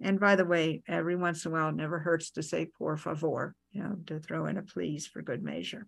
[0.00, 2.96] And by the way, every once in a while, it never hurts to say por
[2.96, 5.86] favor, you know, to throw in a please for good measure.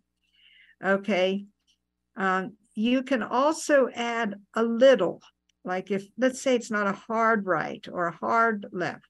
[0.85, 1.47] Okay.
[2.17, 5.23] Um, you can also add a little,
[5.65, 9.07] like if, let's say it's not a hard right or a hard left.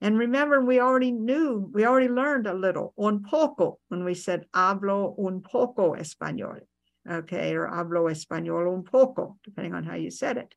[0.00, 4.46] And remember, we already knew, we already learned a little, un poco, when we said
[4.54, 6.60] hablo un poco español,
[7.10, 10.54] okay, or hablo español un poco, depending on how you said it.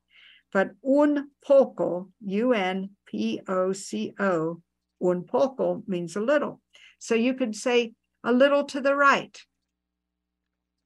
[0.52, 4.62] But un poco, U N P O C O,
[5.00, 6.60] un poco means a little.
[7.00, 9.36] So you could say a little to the right,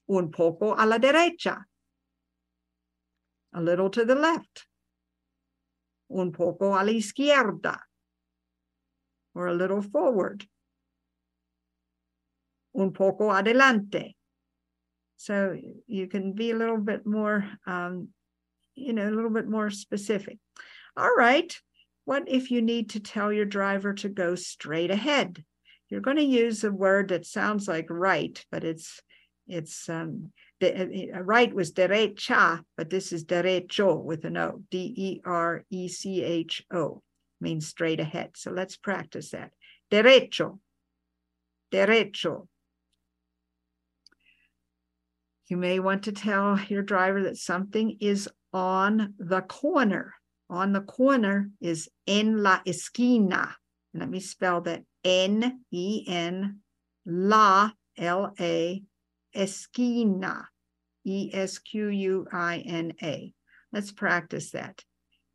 [0.08, 1.64] un poco a la derecha,
[3.54, 4.66] a little to the left.
[6.08, 7.80] Un poco a la izquierda,
[9.36, 10.46] or a little forward.
[12.74, 14.14] Un poco adelante.
[15.16, 18.08] So you can be a little bit more, um,
[18.74, 20.38] you know, a little bit more specific.
[20.96, 21.54] All right.
[22.04, 25.44] What if you need to tell your driver to go straight ahead?
[25.88, 29.00] You're going to use a word that sounds like right, but it's
[29.48, 34.92] it's um, the uh, right was derecha, but this is derecho with an O, D
[34.96, 37.02] E R E C H O,
[37.46, 38.30] means straight ahead.
[38.34, 39.52] So let's practice that.
[39.92, 40.58] Derecho,
[41.72, 42.48] derecho.
[45.46, 50.14] You may want to tell your driver that something is on the corner.
[50.50, 53.54] On the corner is en la esquina.
[53.94, 56.58] Let me spell that N E N
[57.04, 58.82] la L A
[59.36, 60.48] esquina,
[61.04, 63.32] E S Q U I N A.
[63.72, 64.82] Let's practice that.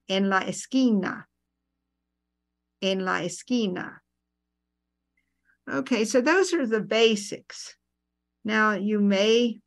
[0.10, 1.26] En la esquina.
[2.82, 4.02] En la esquina.
[5.72, 7.76] Okay, so those are the basics.
[8.44, 9.60] Now you may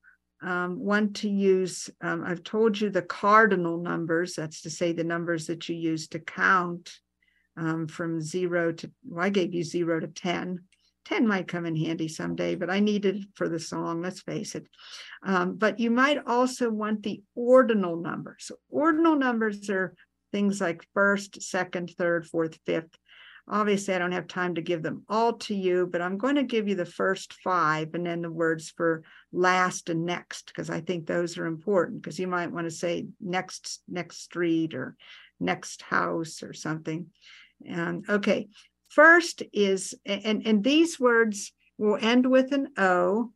[0.42, 5.04] um, want to use, um, I've told you the cardinal numbers, that's to say the
[5.04, 6.92] numbers that you use to count
[7.56, 10.60] um, from zero to, well, I gave you zero to 10.
[11.06, 14.54] 10 might come in handy someday, but I need it for the song, let's face
[14.54, 14.66] it.
[15.22, 18.50] Um, but you might also want the ordinal numbers.
[18.70, 19.94] Ordinal numbers are
[20.32, 22.98] things like first, second, third, fourth, fifth.
[23.48, 26.42] Obviously, I don't have time to give them all to you, but I'm going to
[26.44, 29.02] give you the first five and then the words for
[29.32, 33.06] last and next, because I think those are important, because you might want to say
[33.20, 34.96] next, next street or
[35.40, 37.06] next house or something.
[37.66, 38.48] And okay,
[38.94, 43.32] First is, and, and these words will end with an O,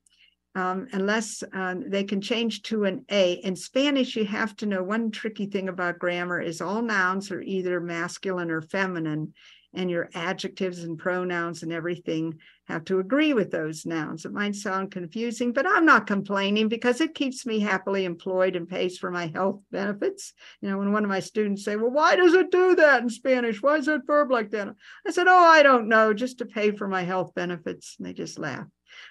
[0.54, 3.32] um, unless um, they can change to an A.
[3.32, 7.42] In Spanish, you have to know one tricky thing about grammar is all nouns are
[7.42, 9.34] either masculine or feminine,
[9.74, 14.24] and your adjectives and pronouns and everything have to agree with those nouns.
[14.24, 18.68] It might sound confusing, but I'm not complaining because it keeps me happily employed and
[18.68, 20.32] pays for my health benefits.
[20.60, 23.10] You know, when one of my students say, well, why does it do that in
[23.10, 23.62] Spanish?
[23.62, 24.68] Why is that verb like that?
[25.06, 27.96] I said, oh, I don't know, just to pay for my health benefits.
[27.98, 28.66] And they just laugh.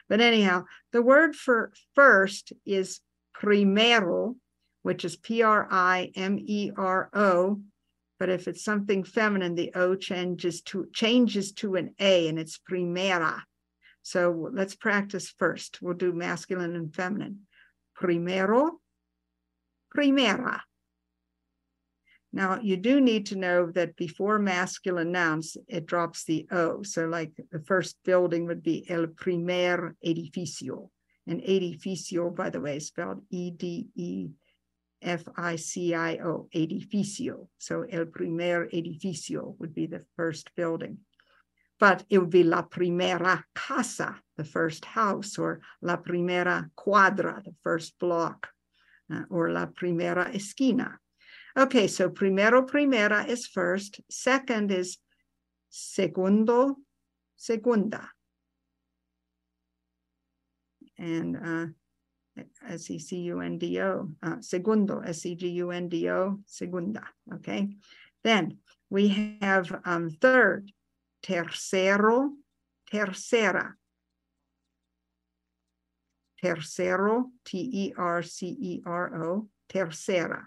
[0.10, 3.00] But anyhow, the word for first is
[3.34, 4.36] primero,
[4.82, 7.62] which is P R I M E R O,
[8.20, 12.58] but if it's something feminine, the O changes to changes to an A and it's
[12.58, 13.44] primera.
[14.02, 15.82] So let's practice first.
[15.82, 17.42] We'll do masculine and feminine.
[17.96, 18.80] Primero,
[19.96, 20.62] primera.
[22.34, 26.84] Now you do need to know that before masculine nouns, it drops the O.
[26.84, 30.90] So like the first building would be el primer edificio.
[31.28, 34.30] And edificio, by the way, is spelled E-D-E
[35.02, 37.48] F-I-C-I-O, edificio.
[37.58, 41.00] So el primer edificio would be the first building.
[41.80, 47.54] But it would be la primera casa, the first house, or la primera cuadra, the
[47.62, 48.48] first block,
[49.14, 50.98] uh, or la primera esquina.
[51.58, 54.02] Okay, so primero, primera is first.
[54.10, 54.98] Second is
[55.70, 56.78] segundo,
[57.36, 58.10] segunda.
[60.98, 61.66] And uh,
[62.68, 67.04] S-E-C-U-N-D-O, uh, segundo, S-E-G-U-N-D-O, segunda,
[67.36, 67.70] okay?
[68.24, 68.58] Then
[68.90, 70.72] we have um, third,
[71.24, 72.32] tercero,
[72.92, 73.74] tercera.
[76.44, 80.44] Tercero, T-E-R-C-E-R-O, tercera.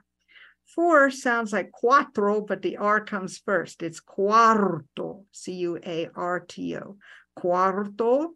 [0.74, 3.83] Four sounds like cuatro, but the R comes first.
[3.83, 6.96] It's cuarto, C-U-A-R-T-O.
[7.37, 8.29] Cuarto,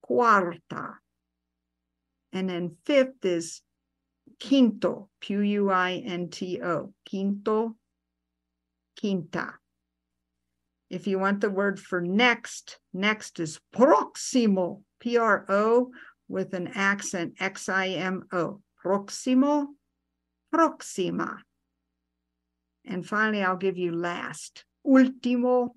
[0.00, 0.98] cuarta.
[2.36, 3.62] And then fifth is
[4.38, 7.76] quinto, Q-U-I-N-T-O, quinto,
[9.00, 9.54] quinta.
[10.90, 15.92] If you want the word for next, next is próximo, P-R-O
[16.28, 19.68] with an accent, X-I-M-O, próximo,
[20.54, 21.38] próxima.
[22.84, 25.70] And finally, I'll give you last, último,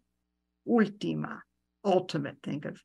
[0.68, 1.40] última,
[1.86, 2.84] ultimate, think of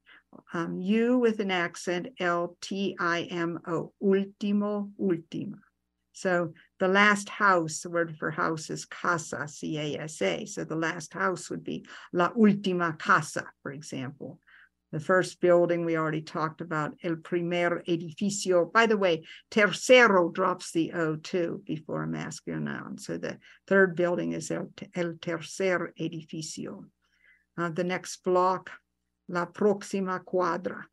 [0.52, 5.58] um, U with an accent, L T I M O, ultimo, ultima.
[6.12, 10.46] So the last house, the word for house is casa, C A S A.
[10.46, 14.38] So the last house would be la última casa, for example.
[14.92, 18.72] The first building we already talked about, el primer edificio.
[18.72, 22.98] By the way, tercero drops the O too before a masculine noun.
[22.98, 26.84] So the third building is el, el tercer edificio.
[27.58, 28.70] Uh, the next block,
[29.28, 30.84] la próxima cuadra.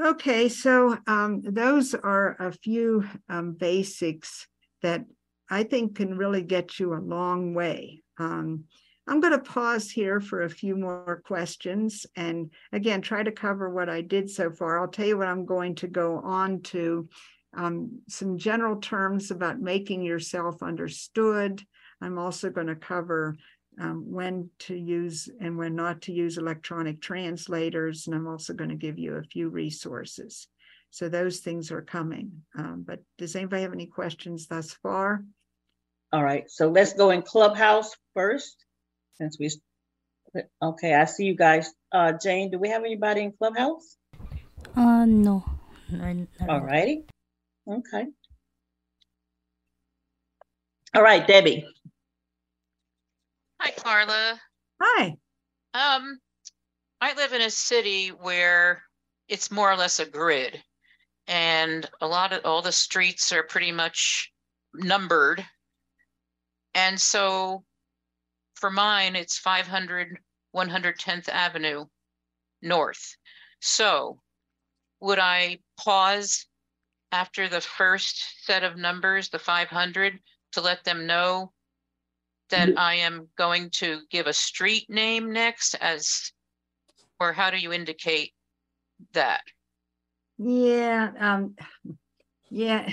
[0.00, 4.46] Okay, so um, those are a few um, basics
[4.82, 5.04] that
[5.50, 8.02] I think can really get you a long way.
[8.16, 8.64] Um,
[9.08, 13.70] I'm going to pause here for a few more questions and again, try to cover
[13.70, 14.78] what I did so far.
[14.78, 17.08] I'll tell you what I'm going to go on to
[17.56, 21.64] um, some general terms about making yourself understood.
[22.02, 23.36] I'm also going to cover
[23.80, 28.06] um, when to use and when not to use electronic translators.
[28.06, 30.48] And I'm also going to give you a few resources.
[30.90, 32.42] So those things are coming.
[32.56, 35.22] Um, but does anybody have any questions thus far?
[36.12, 38.64] All right, so let's go in Clubhouse first,
[39.16, 39.50] since we,
[40.62, 41.70] okay, I see you guys.
[41.92, 43.96] Uh, Jane, do we have anybody in Clubhouse?
[44.74, 45.44] Uh, no.
[45.92, 47.04] I- I All righty,
[47.70, 48.06] okay.
[50.94, 51.66] All right, Debbie,
[53.68, 54.40] Hi, Carla.
[54.80, 55.16] Hi.
[55.74, 56.18] Um,
[57.02, 58.82] I live in a city where
[59.28, 60.62] it's more or less a grid.
[61.26, 64.32] And a lot of, all the streets are pretty much
[64.72, 65.44] numbered.
[66.74, 67.62] And so
[68.54, 70.18] for mine, it's 500,
[70.56, 71.84] 110th Avenue
[72.62, 73.16] North.
[73.60, 74.18] So
[75.00, 76.46] would I pause
[77.12, 80.18] after the first set of numbers, the 500,
[80.52, 81.52] to let them know
[82.50, 86.32] that I am going to give a street name next as,
[87.20, 88.32] or how do you indicate
[89.12, 89.42] that?
[90.38, 91.56] Yeah, um,
[92.50, 92.90] yeah,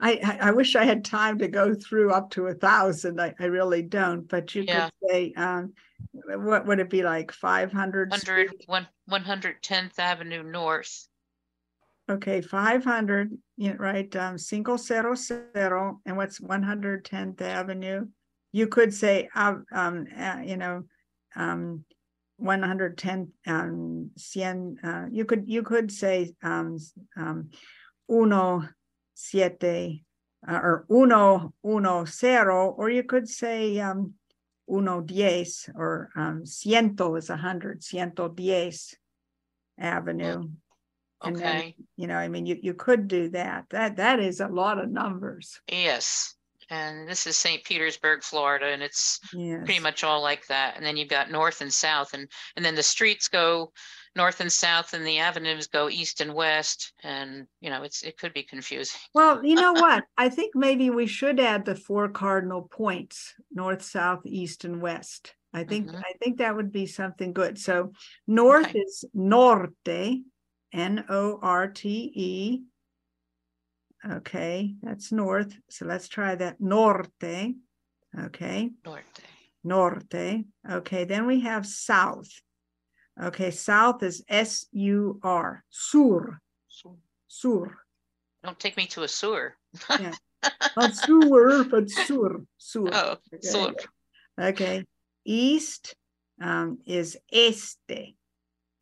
[0.00, 3.20] I, I, I wish I had time to go through up to a thousand.
[3.20, 4.88] I, I really don't, but you Yeah.
[5.00, 5.72] could say, um,
[6.12, 8.12] what would it be like, five hundred?
[8.12, 11.08] Hundred, one, one hundred tenth Avenue North.
[12.08, 18.06] Okay, five hundred, yeah, right, um, cinco cero cero, and what's one hundred tenth Avenue?
[18.54, 20.84] You could say, um, um, uh, you know,
[21.34, 21.84] um,
[22.36, 26.78] one hundred ten, um, cien, uh, you could, you could say, um,
[27.16, 27.50] um,
[28.08, 28.62] uno
[29.12, 30.04] siete,
[30.46, 34.14] uh, or uno, uno cero, or you could say, um,
[34.70, 38.94] uno diez, or, um, ciento is a hundred, ciento diez
[39.80, 40.48] Avenue.
[41.24, 43.64] And then, Okay, you know, I mean, you, you could do that.
[43.70, 45.60] That, that is a lot of numbers.
[45.68, 46.36] yes.
[46.70, 47.64] And this is St.
[47.64, 49.64] Petersburg, Florida, and it's Yes.
[49.64, 50.76] pretty much all like that.
[50.76, 53.72] And then you've got north and south and, and then the streets go
[54.16, 56.92] north and south and the avenues go east and west.
[57.02, 59.00] And, you know, it's, it could be confusing.
[59.14, 60.04] Well, you know what?
[60.18, 65.34] I think maybe we should add the four cardinal points, north, south, east, and west.
[65.52, 66.02] I think, Mhm.
[66.02, 67.58] I think that would be something good.
[67.58, 67.92] So
[68.26, 68.74] north Okay.
[68.74, 70.24] is norte,
[70.72, 72.64] N O R T E.
[74.10, 75.56] Okay, that's north.
[75.70, 77.54] So let's try that norte.
[78.18, 78.70] Okay.
[78.84, 79.20] Norte.
[79.64, 80.44] norte.
[80.70, 82.28] Okay, then we have south.
[83.22, 86.40] Okay, south is S U R, sur,
[87.28, 87.78] sur.
[88.42, 89.56] Don't take me to a sewer.
[90.76, 92.88] Not sewer, but sur, sur.
[92.92, 93.38] Oh, Okay.
[93.40, 93.74] sewer.
[94.38, 94.84] Okay,
[95.24, 95.94] east
[96.42, 98.16] um, is este,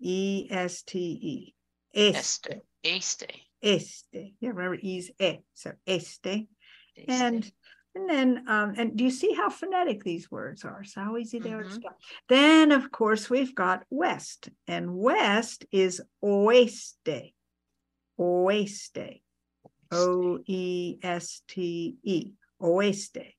[0.01, 1.55] E S T E,
[1.95, 3.31] este, Este, este.
[3.63, 4.35] Este.
[4.41, 6.49] Yeah, remember E is e, so este.
[6.97, 7.09] este.
[7.09, 7.53] And
[7.95, 10.83] and then um and do you see how phonetic these words are?
[10.85, 11.75] So how easy they are to Mhm.
[11.75, 11.97] spell.
[12.29, 17.33] Then of course we've got west and west is oeste.
[18.19, 19.21] Oeste.
[19.91, 22.33] O E S T E.
[22.61, 23.35] Oeste.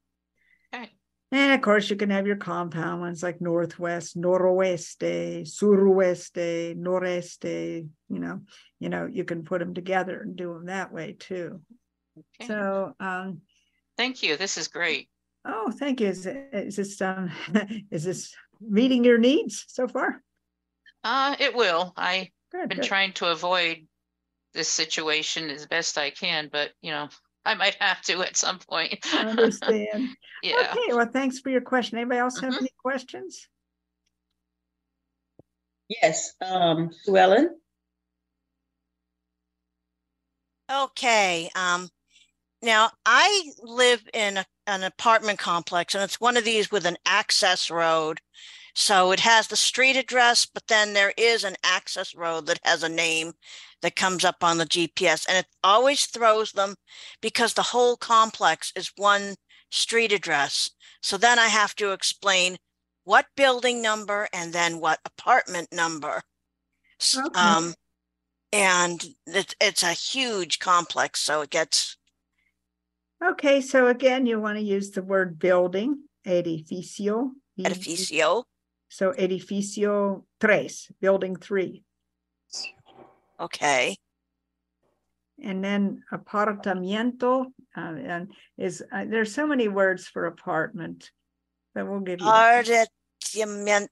[0.74, 0.92] Okay.
[1.34, 8.20] And of course you can have your compound ones like northwest, noroeste, suroeste, noreste, you
[8.20, 8.42] know,
[8.80, 11.60] you know, you can put them together and do them that way too.
[12.40, 12.48] Okay.
[12.48, 13.42] So um
[13.98, 14.38] Thank you.
[14.38, 15.10] This is great.
[15.46, 16.08] Oh, thank you.
[16.08, 17.32] Is, is this, um,
[17.92, 20.22] is this meeting your needs so far?
[21.04, 21.94] Uh, it will.
[21.98, 22.84] I've been good.
[22.84, 23.86] trying to avoid
[24.54, 27.10] this situation as best I can, but you know,
[27.46, 29.06] I might have to at some point.
[29.14, 30.10] I understand.
[30.42, 30.74] Yeah.
[30.74, 31.98] Okay, well, thanks for your question.
[31.98, 32.58] Anybody else have Mhm.
[32.58, 33.48] any questions?
[35.88, 37.62] yes, um, Sue Ellen,
[40.70, 41.90] Okay, um,
[42.62, 46.98] now I live in a, an apartment complex and it's one of these with an
[47.06, 48.20] access road.
[48.76, 52.82] So it has the street address, but then there is an access road that has
[52.84, 53.34] a name
[53.82, 56.76] that comes up on the GPS and it always throws them
[57.22, 59.36] because the whole complex is one
[59.70, 60.72] street address.
[61.02, 62.58] So then I have to explain
[63.04, 66.22] what building number and then what apartment number.
[67.16, 67.40] Okay.
[67.40, 67.74] Um,
[68.52, 71.98] and it's, it's a huge complex, so it gets,
[73.24, 77.32] Okay, so again, you want to use the word building, edificio.
[77.60, 78.44] Edificio.
[78.94, 81.82] So edificio tres, building three.
[83.40, 83.98] Okay,
[85.42, 91.10] And then apartamiento, um, and is uh, there's so many words for apartment
[91.74, 92.28] that we'll give you.
[92.30, 93.90] Apartamento.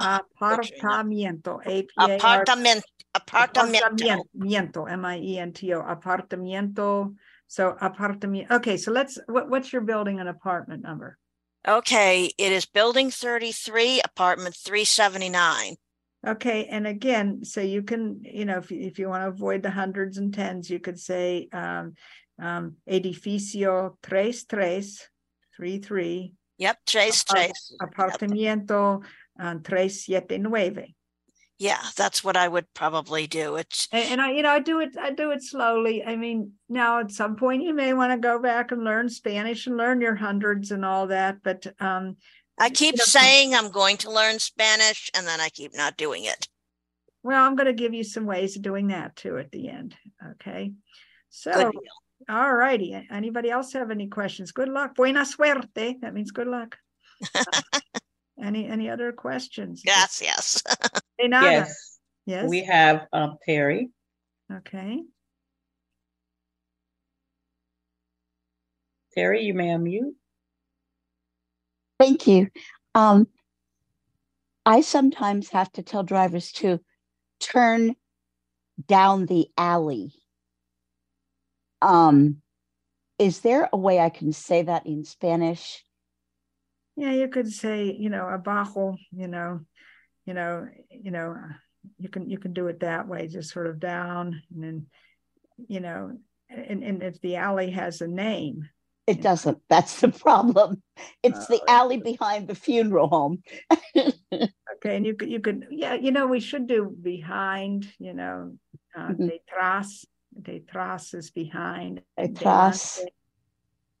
[0.00, 1.60] Apartamiento.
[1.64, 2.82] A-P-A-R- Apartament.
[3.14, 4.26] Apartamento.
[4.34, 7.14] Apartamiento, M-I-E-N-T-O, apartamiento.
[7.46, 8.50] So apartamiento.
[8.50, 11.16] Okay, so let's, what, what's your building and apartment number?
[11.66, 15.76] Okay, it is building thirty-three, apartment three seventy-nine.
[16.26, 19.62] Okay, and again, so you can, you know, if you, if you want to avoid
[19.62, 21.94] the hundreds and tens, you could say um,
[22.40, 25.08] um, edificio tres tres,
[25.56, 27.76] three three, Yep, tres Apart- Trace.
[27.80, 29.04] apartamiento
[29.38, 30.94] um, tres siete nueve.
[31.58, 33.56] Yeah, that's what I would probably do.
[33.56, 36.02] It's, And, I, you know, I do it, I do it slowly.
[36.04, 39.66] I mean, now at some point you may want to go back and learn Spanish
[39.66, 42.16] and learn your hundreds and all that, but um,
[42.58, 45.96] I you keep know, saying I'm going to learn Spanish and then I keep not
[45.96, 46.48] doing it.
[47.22, 49.94] well, I'm going to give you some ways of doing that too at the end.
[50.32, 50.72] Okay.
[51.30, 51.70] So,
[52.28, 52.94] all righty.
[53.10, 54.52] Anybody else have any questions?
[54.52, 54.94] Good luck.
[54.96, 56.00] Buena suerte.
[56.00, 56.76] That means good luck.
[58.42, 59.82] Any, any other questions?
[59.84, 60.62] Yes, yes.
[61.18, 61.46] De nada.
[61.50, 62.48] Yes, Yes.
[62.48, 63.90] we have um, Terry.
[64.52, 65.00] Okay.
[69.14, 70.14] Terry, you may unmute.
[72.00, 72.48] Thank you.
[72.94, 73.28] Um,
[74.66, 76.80] I sometimes have to tell drivers to
[77.40, 77.94] turn
[78.88, 80.12] down the alley.
[81.80, 82.42] Um,
[83.18, 85.84] is there a way I can say that in Spanish?
[86.96, 89.60] Yeah, you could say, you know, abajo, you know,
[90.26, 91.34] you know, you know,
[91.98, 94.86] you can you can do it that way, just sort of down and then,
[95.68, 96.12] you know,
[96.50, 98.68] and, and if the alley has a name,
[99.06, 99.58] It doesn't.
[99.68, 100.82] That's the problem.
[101.22, 101.66] It's the Oh.
[101.68, 103.42] alley behind the funeral home.
[103.96, 108.54] okay, and you could you could yeah, you know, we should do behind, you know,
[108.94, 109.30] uh, Mhm.
[109.32, 110.04] detrás,
[110.38, 112.02] detrás is behind.
[112.18, 113.00] Detrás.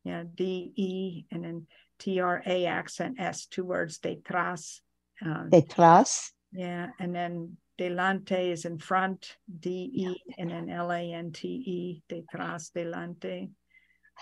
[0.04, 1.66] Yeah, D E and then
[2.02, 4.80] T R A accent S, two words, detrás.
[5.24, 6.30] Um, Detrás.
[6.52, 11.46] Yeah, and then delante is in front, D E, and then L A N T
[11.48, 13.50] E, detrás, delante.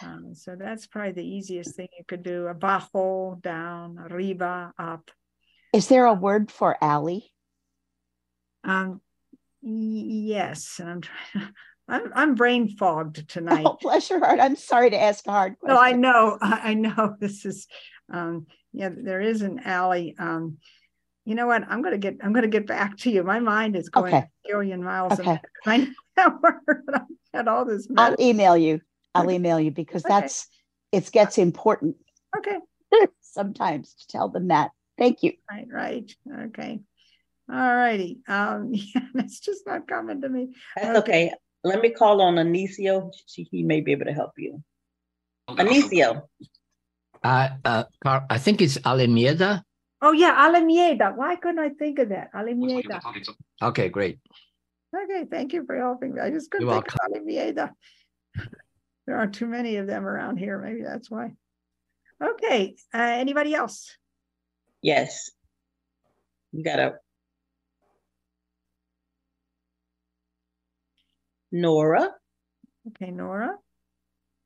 [0.02, 2.46] Um, so that's probably the easiest thing you could do.
[2.46, 5.10] Abajo, down, arriba, up.
[5.72, 7.32] Is there a word for alley?
[8.62, 9.00] Um,
[9.62, 11.48] yes, and I'm trying.
[11.90, 13.66] I'm I'm brain fogged tonight.
[13.66, 14.38] Oh, bless your heart.
[14.40, 15.94] I'm sorry to ask a hard No, question.
[15.94, 17.66] I know, I I know this is,
[18.12, 20.14] um, yeah, there is an alley.
[20.18, 20.58] Um,
[21.24, 21.64] you know what?
[21.68, 23.24] I'm gonna get, I'm gonna get back to you.
[23.24, 24.18] My mind is going Okay.
[24.18, 25.30] a billion miles an Okay.
[25.32, 25.40] hour.
[25.66, 27.88] I know that word, but I've had all this.
[27.96, 28.80] I'll email you.
[29.14, 29.34] I'll Okay.
[29.34, 30.14] email you because Okay.
[30.20, 30.46] that's
[30.92, 31.96] it gets important
[32.36, 32.58] Okay,
[33.20, 34.70] sometimes to tell them that.
[34.96, 35.32] Thank you.
[35.50, 36.12] right, right,
[36.46, 36.80] okay.
[37.52, 40.54] All righty, um, yeah, it's just not coming to me.
[40.76, 41.32] That's okay.
[41.62, 43.12] Let me call on Anicio.
[43.26, 44.62] She, he may be able to help you.
[45.48, 46.22] Anicio,
[47.22, 49.62] Uh, uh, Car- I think it's Alameda.
[50.00, 51.12] Oh, yeah, Alameda.
[51.14, 52.30] Why couldn't I think of that?
[52.32, 53.00] Alameda.
[53.62, 54.18] Okay, great.
[54.96, 56.20] Okay, thank you for helping me.
[56.20, 57.74] I just couldn't You're think of Alameda.
[59.06, 60.58] There aren't too many of them around here.
[60.58, 61.32] Maybe that's why.
[62.22, 63.96] Okay, uh, anybody else?
[64.82, 65.30] yes.
[66.52, 66.94] You gotta.
[71.52, 72.14] Nora,
[72.88, 73.58] Okay, Nora.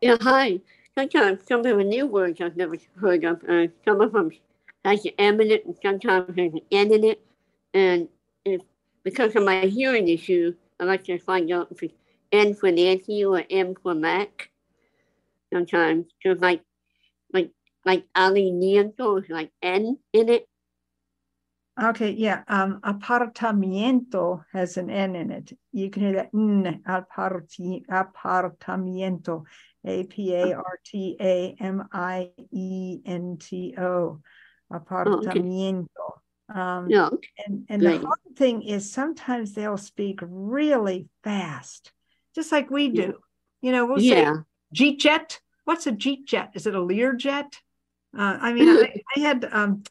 [0.00, 0.61] Yeah, hi.
[0.96, 4.30] Sometimes some of the new words I've never heard of, uh, some of them
[4.84, 7.24] has an M in it and sometimes there's an N in it.
[7.72, 8.09] And
[8.44, 8.61] if,
[9.02, 11.94] because of my hearing issue, I like to find out if it's
[12.32, 14.50] N for Nancy or M for Mac.
[15.52, 16.62] Sometimes, just like,
[17.32, 17.50] like,
[17.84, 20.48] like alineando is like N in it.
[21.82, 25.52] Okay, yeah, um, apartamiento has an N in it.
[25.72, 29.44] You can hear that N, aparti, apartamiento,
[29.84, 34.20] A P A R T A M I E N T O,
[34.72, 35.86] apartamiento.
[36.54, 37.10] Um, Yeah,
[37.44, 41.92] And and the hard thing is sometimes they'll speak really fast,
[42.36, 43.06] just like we Yeah.
[43.06, 43.14] do.
[43.62, 44.36] You know, we'll say yeah.
[44.72, 45.40] Jeet jet.
[45.64, 46.50] What's a Jeet jet?
[46.54, 47.52] Is it a Lear jet?
[48.16, 49.82] Uh, I mean, I, I had um,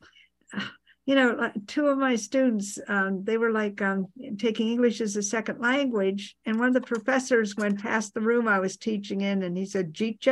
[1.05, 5.15] you know, like, two of my students, um, they were like um, taking English as
[5.15, 9.21] a second language, and one of the professors went past the room I was teaching
[9.21, 10.25] in, and he said Jeet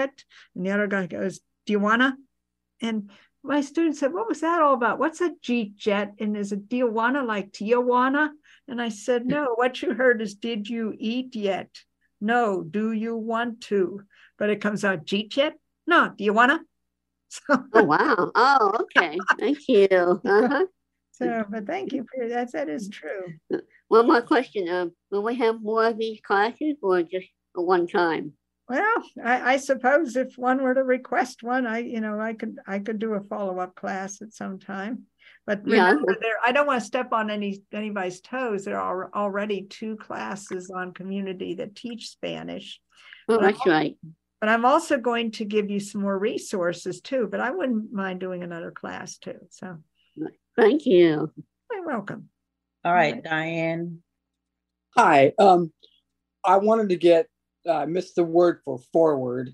[0.56, 2.16] and the other guy goes, "Do you wanna?"
[2.82, 3.10] And
[3.44, 5.00] my student said, What was that all about?
[5.00, 6.14] What's a Jeet jet?
[6.20, 8.30] And is it Tijuana like Tijuana?
[8.68, 11.70] And I said, No, what you heard is, Did you eat yet?
[12.20, 14.02] No, do you want to?
[14.38, 15.54] But it comes out Jeet?
[15.88, 16.60] No, do you wanna?
[17.32, 18.32] So, Oh, wow.
[18.36, 19.18] Oh, okay.
[19.40, 19.88] Thank you.
[19.90, 20.66] Uh-huh.
[21.14, 22.52] so but thank you for that.
[22.52, 23.34] That is true.
[23.88, 24.68] One more question.
[24.68, 28.34] Um, will we have more of these classes or just one time?
[28.68, 32.58] Well, I, I suppose if one were to request one, I, you know, I could,
[32.68, 35.04] I could do a follow-up class at some time.
[35.46, 35.88] But Yeah.
[35.90, 38.66] remember, there, I don't want to step on any, anybody's toes.
[38.66, 42.80] There are already two classes on community that teach Spanish.
[43.28, 43.98] Oh, But that's right.
[44.42, 48.20] But I'm also going to give you some more resources too, but I wouldn't mind
[48.20, 49.38] doing another class too.
[49.52, 49.78] So
[50.58, 51.32] Thank you.
[51.72, 52.30] you're welcome.
[52.84, 54.02] All right, Diane.
[54.98, 55.72] Hi, um,
[56.44, 57.28] I wanted to get,
[57.68, 59.52] uh, I missed the word for forward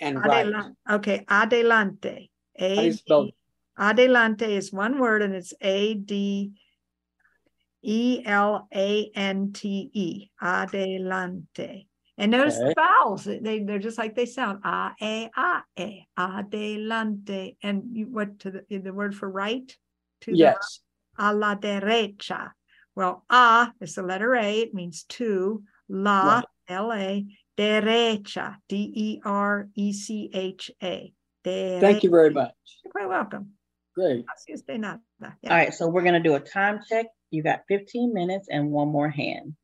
[0.00, 0.52] and right.
[0.90, 2.30] Okay, adelante.
[2.58, 3.30] How do A you spell
[3.78, 6.52] Adelante is one word and it's A D
[7.82, 10.30] E L A N T E.
[10.40, 11.88] Adelante.
[12.16, 13.24] And notice the vowels.
[13.24, 14.60] They they're just like they sound.
[14.64, 17.56] a, a, a, a, Adelante.
[17.62, 19.66] And you what to the the word for right?
[20.22, 20.80] To the Yes,
[21.18, 22.52] a la derecha.
[22.94, 25.64] Well, a is the letter A, it means to.
[25.88, 26.44] La, Right.
[26.68, 27.26] L A,
[27.58, 31.12] derecha, D E R E C H A.
[31.44, 32.54] thank you very much.
[32.84, 33.50] You're quite welcome.
[33.94, 34.24] Great.
[34.26, 35.00] Así es de nada.
[35.42, 35.54] Yeah.
[35.54, 37.06] right, so we're gonna do a time check.
[37.30, 39.54] You got fifteen minutes and one more hand.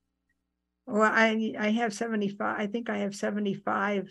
[0.86, 4.08] Well, I, I have seventy-five, I think I have seventy-five,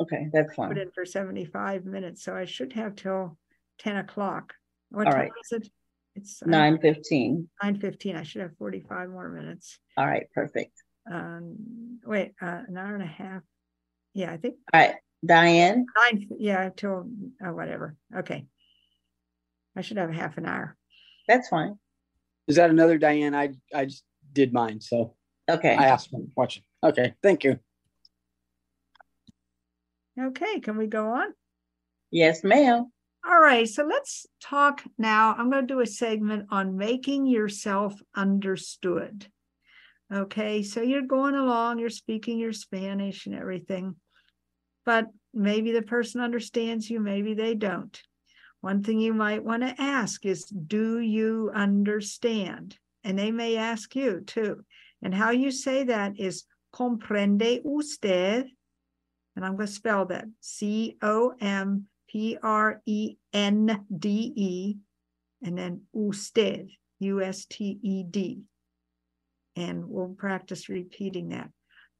[0.00, 0.68] Okay, that's fine.
[0.68, 0.86] put fine.
[0.86, 3.38] in for seventy-five minutes, so I should have till
[3.78, 4.54] ten o'clock.
[4.90, 5.30] What All time right.
[5.44, 5.68] is it?
[6.16, 7.48] It's Nine fifteen.
[7.62, 9.78] Nine fifteen, I should have forty-five more minutes.
[9.96, 10.72] All right, perfect.
[11.10, 13.42] Um, wait, uh, an hour and a half.
[14.12, 14.94] Yeah, I think All right,
[15.24, 15.86] Diane.
[16.02, 17.08] nine, yeah, till,
[17.44, 18.44] uh, whatever, okay.
[19.76, 20.76] I should have a half an hour.
[21.28, 21.78] That's fine.
[22.48, 23.34] Is that another Diane?
[23.34, 24.02] I, I just
[24.32, 25.14] did mine, so
[25.50, 25.74] Okay.
[25.74, 26.62] I asked one question.
[26.82, 27.58] Okay, thank you.
[30.20, 31.34] Okay, can we go on?
[32.10, 32.90] Yes, ma'am.
[33.26, 35.34] All right, so let's talk now.
[35.34, 39.26] I'm going to do a segment on making yourself understood.
[40.12, 43.94] Okay, so you're going along, you're speaking your Spanish and everything,
[44.84, 48.00] but maybe the person understands you, maybe they don't.
[48.60, 52.76] One thing you might want to ask is, Do you understand?
[53.04, 54.64] And they may ask you too.
[55.02, 56.44] And how you say that is,
[56.74, 58.46] Comprende usted?
[59.36, 64.76] And I'm going to spell that C O M P R E N D E,
[65.42, 68.42] and then usted, U S T E D.
[69.56, 71.50] And we'll practice repeating that.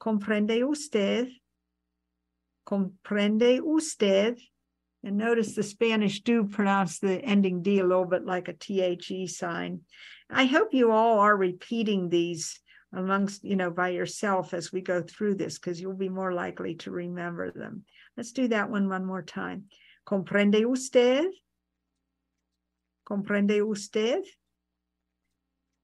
[0.01, 1.29] Comprende usted?
[2.69, 4.41] Comprende usted?
[5.03, 9.81] And notice the Spanish do pronounce the ending D a little bit like a sign.
[10.29, 12.61] I hope you all are repeating these
[12.93, 16.75] amongst, you know, by yourself as we go through this, because you'll be more likely
[16.77, 17.85] to remember them.
[18.17, 19.65] Let's do that one one more time.
[20.07, 21.31] ¿Comprende usted?
[23.09, 24.25] ¿Comprende usted?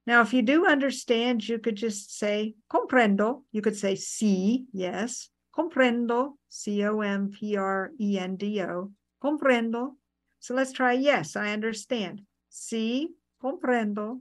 [0.05, 3.43] Now, if you do understand, you could just say comprendo.
[3.51, 5.29] You could say sí, yes.
[5.57, 8.91] Comprendo, C O M P R E N D O.
[9.21, 9.95] Comprendo.
[10.39, 12.21] So let's try yes, I understand.
[12.49, 13.07] Sí,
[13.43, 14.19] comprendo.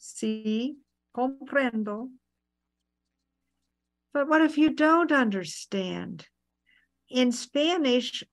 [0.00, 0.76] Sí,
[1.16, 2.08] comprendo.
[4.14, 6.26] But what if you don't understand?
[7.08, 8.24] In Spanish,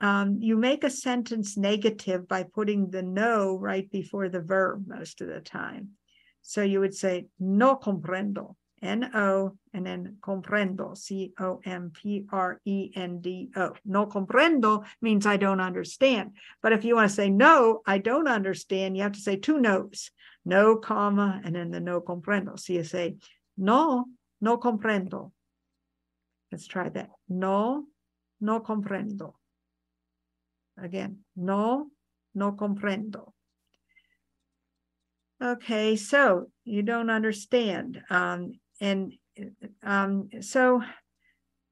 [0.00, 5.20] um, you make a sentence negative by putting the no right before the verb most
[5.20, 5.90] of the time.
[6.42, 12.26] So you would say, no comprendo, N O, and then comprendo, C O M P
[12.30, 13.72] R E N D O.
[13.84, 16.32] No comprendo means I don't understand.
[16.62, 19.58] But if you want to say, no, I don't understand, you have to say two
[19.58, 20.10] no's,
[20.46, 22.56] no, comma, and then the no comprendo.
[22.56, 23.16] Say,
[23.58, 24.04] no,
[24.40, 25.32] no comprendo.
[26.52, 27.10] Let's try that.
[27.28, 27.84] No,
[28.40, 29.34] no comprendo.
[30.80, 31.88] Again, no,
[32.32, 33.32] no comprendo.
[35.42, 38.00] Okay, so you don't understand.
[38.08, 39.14] Um, and
[39.82, 40.80] um, so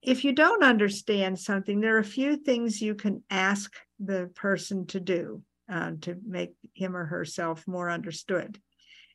[0.03, 4.87] if you don't understand something, there are a few things you can ask the person
[4.89, 8.59] to do uh, to make him or herself more understood.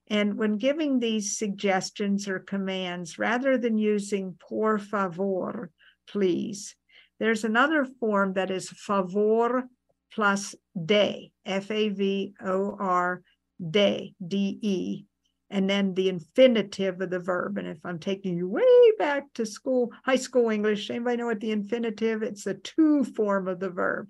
[0.08, 5.72] And when giving these suggestions or commands, rather than using por favor,
[6.08, 6.76] please,
[7.20, 9.66] there's another form that is favor
[10.12, 13.22] plus de, F A V O R,
[13.70, 15.06] de, D E,
[15.52, 17.60] and then the infinitive of the verb.
[17.60, 21.40] And if I'm taking you way back to school, high school English, anybody know what
[21.40, 22.24] the infinitive?
[22.24, 24.10] It's the to form of the verb.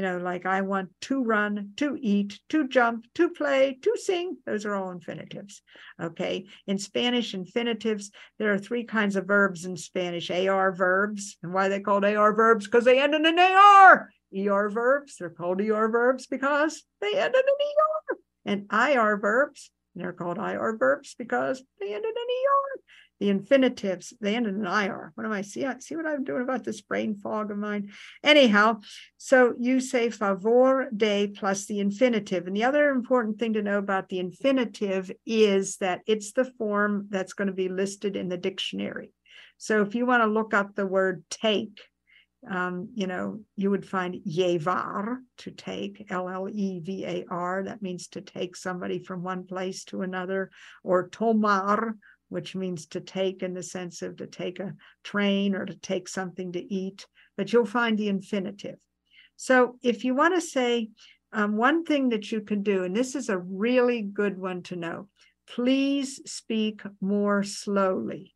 [0.00, 4.38] You know, like I want to run, to eat, to jump, to play, to sing.
[4.46, 5.60] Those are all infinitives.
[6.00, 6.46] Okay.
[6.66, 11.36] In Spanish, infinitives, there are three kinds of verbs in Spanish AR verbs.
[11.42, 12.64] And why they called AR verbs?
[12.64, 14.08] Because they end in an AR.
[14.34, 18.16] ER verbs, they're called ER verbs because they end in an ER.
[18.46, 22.80] And IR verbs, they're called IR verbs because they end in an ER.
[23.20, 25.12] The infinitives, they end in an IR.
[25.14, 25.66] What am I see?
[25.80, 27.92] See what I'm doing about this brain fog of mine?
[28.24, 28.80] Anyhow,
[29.18, 32.46] so you say favor de plus the infinitive.
[32.46, 37.08] And the other important thing to know about the infinitive is that it's the form
[37.10, 39.12] that's going to be listed in the dictionary.
[39.58, 41.78] So if you want to look up the word take,
[42.48, 47.64] um, you know, you would find llevar to take, L L E V A R.
[47.64, 50.50] That means to take somebody from one place to another,
[50.82, 51.96] or tomar,
[52.30, 54.74] which means to take in the sense of to take a
[55.04, 57.06] train or to take something to eat,
[57.36, 58.76] but you'll find the infinitive.
[59.36, 60.90] So if you want to say
[61.32, 64.76] um, one thing that you can do, and this is a really good one to
[64.76, 65.08] know,
[65.46, 68.34] please speak more slowly.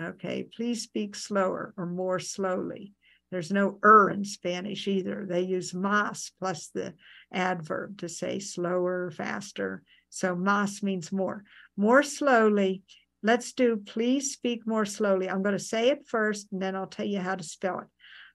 [0.00, 2.92] Okay, please speak slower or more slowly.
[3.30, 5.26] There's no er in Spanish either.
[5.28, 6.94] They use mas plus the
[7.32, 9.82] adverb to say slower, faster.
[10.08, 11.44] So mas means more.
[11.76, 12.82] More slowly
[13.24, 15.30] Let's do please speak more slowly.
[15.30, 17.86] I'm going to say it first and then I'll tell you how to spell it.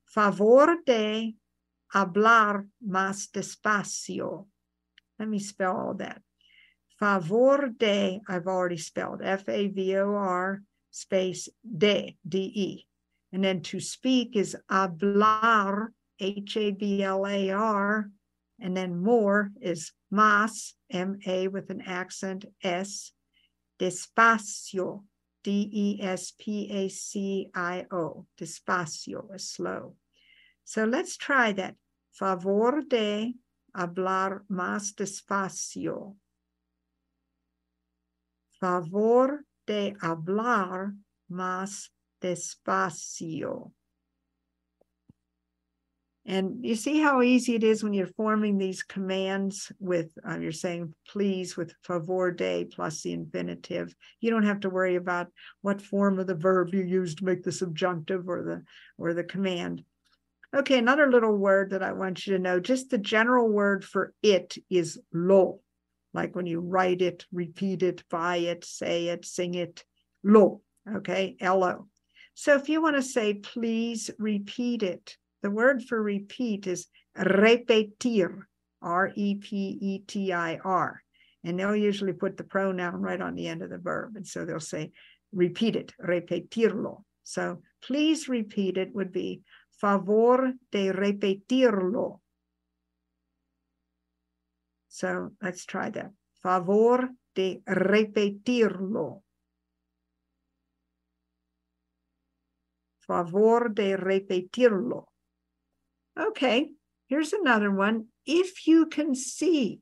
[0.07, 1.35] Favor de
[1.93, 4.47] hablar más despacio.
[5.19, 6.23] Let me spell all that.
[6.99, 12.85] Favor de, I've already spelled F A V O R space de, D E.
[13.31, 18.09] And then to speak is hablar, H A B L A R.
[18.59, 23.11] And then more is mas, M A with an accent, S
[23.79, 25.05] despacio,
[25.43, 29.95] D E S P A C I O, despacio is slow.
[30.65, 31.75] So let's try that.
[32.11, 33.33] Favor de
[33.73, 36.15] hablar más despacio.
[38.59, 40.93] Favor de hablar
[41.31, 41.89] más
[42.21, 43.71] despacio.
[46.29, 50.51] And you see how easy it is when you're forming these commands with, uh, you're
[50.51, 53.95] saying please with favor de plus the infinitive.
[54.21, 57.41] You don't have to worry about what form of the verb you use to make
[57.41, 58.63] the subjunctive or the
[58.99, 59.83] or the command.
[60.55, 64.13] Okay, another little word that I want you to know, just the general word for
[64.21, 65.61] it is lo.
[66.13, 69.83] Like when you write it, repeat it, buy it, say it, sing it,
[70.23, 70.61] lo.
[70.97, 71.87] Okay, L-O.
[72.35, 76.87] So if you want to say, please repeat it, the word for repeat is
[77.17, 78.43] repetir,
[78.81, 81.01] R E P E T I R.
[81.43, 84.15] And they'll usually put the pronoun right on the end of the verb.
[84.15, 84.91] And so they'll say,
[85.31, 87.03] repeat it, repetirlo.
[87.23, 89.41] So please repeat it would be
[89.79, 92.19] favor de repetirlo.
[94.89, 96.11] So let's try that.
[96.41, 99.21] Favor de repetirlo.
[103.07, 105.08] Favor de repetirlo.
[106.19, 106.69] Okay,
[107.07, 108.07] here's another one.
[108.25, 109.79] If you can see,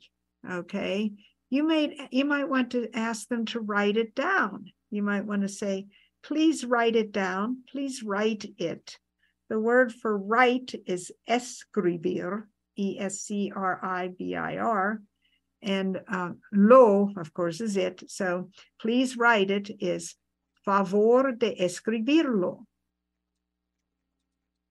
[0.47, 1.11] okay,
[1.49, 4.65] you may you might want to ask them to write it down.
[4.91, 5.87] You might want to say,
[6.23, 7.63] please write it down.
[7.71, 8.99] Please write it.
[9.49, 15.01] The word for write is escribir, E S C R I B I R.
[15.63, 18.03] And uh, lo, of course, is it.
[18.11, 20.13] So please write it is
[20.65, 22.65] favor de escribirlo.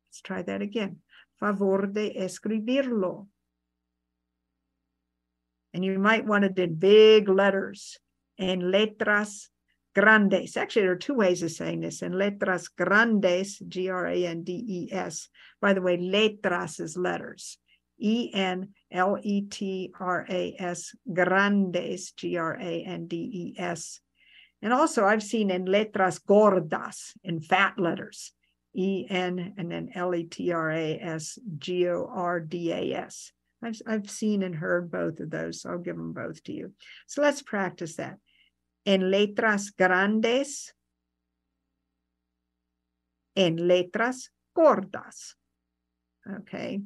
[0.08, 1.00] Let's try that again
[1.38, 3.26] favor de escribirlo.
[5.74, 7.98] And you might want it in big letters,
[8.38, 9.50] en letras
[9.94, 10.56] grandes.
[10.56, 12.02] Actually, there are two ways of saying this.
[12.02, 15.28] En letras grandes, G R A N D E S.
[15.60, 17.58] By the way, letras is letters.
[17.98, 23.60] E N L E T R A S, grandes, G R A N D E
[23.60, 24.00] S.
[24.62, 28.32] And also, I've seen in letras gordas, in fat letters.
[28.76, 32.94] E N and then L E T R A S G O R D A
[32.94, 33.32] S.
[33.62, 36.72] I've, I've seen and heard both of those, so I'll give them both to you.
[37.06, 38.18] So let's practice that.
[38.84, 40.72] En letras grandes,
[43.34, 45.34] en letras gordas.
[46.40, 46.80] Okay.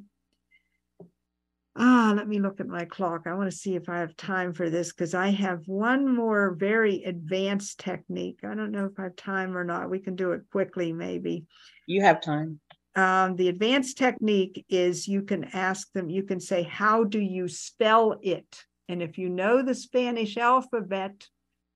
[1.83, 3.23] Ah, let me look at my clock.
[3.25, 6.55] I want to see if I have time for this because I have one more
[6.55, 8.41] very advanced technique.
[8.45, 9.89] I don't know if I have time or not.
[9.89, 11.47] We can do it quickly, maybe.
[11.87, 12.61] You have time.
[12.97, 17.49] Um, the advanced technique is you can ask them, you can say, How do you
[17.49, 18.63] spell it?
[18.91, 21.29] And if you know the Spanish alphabet,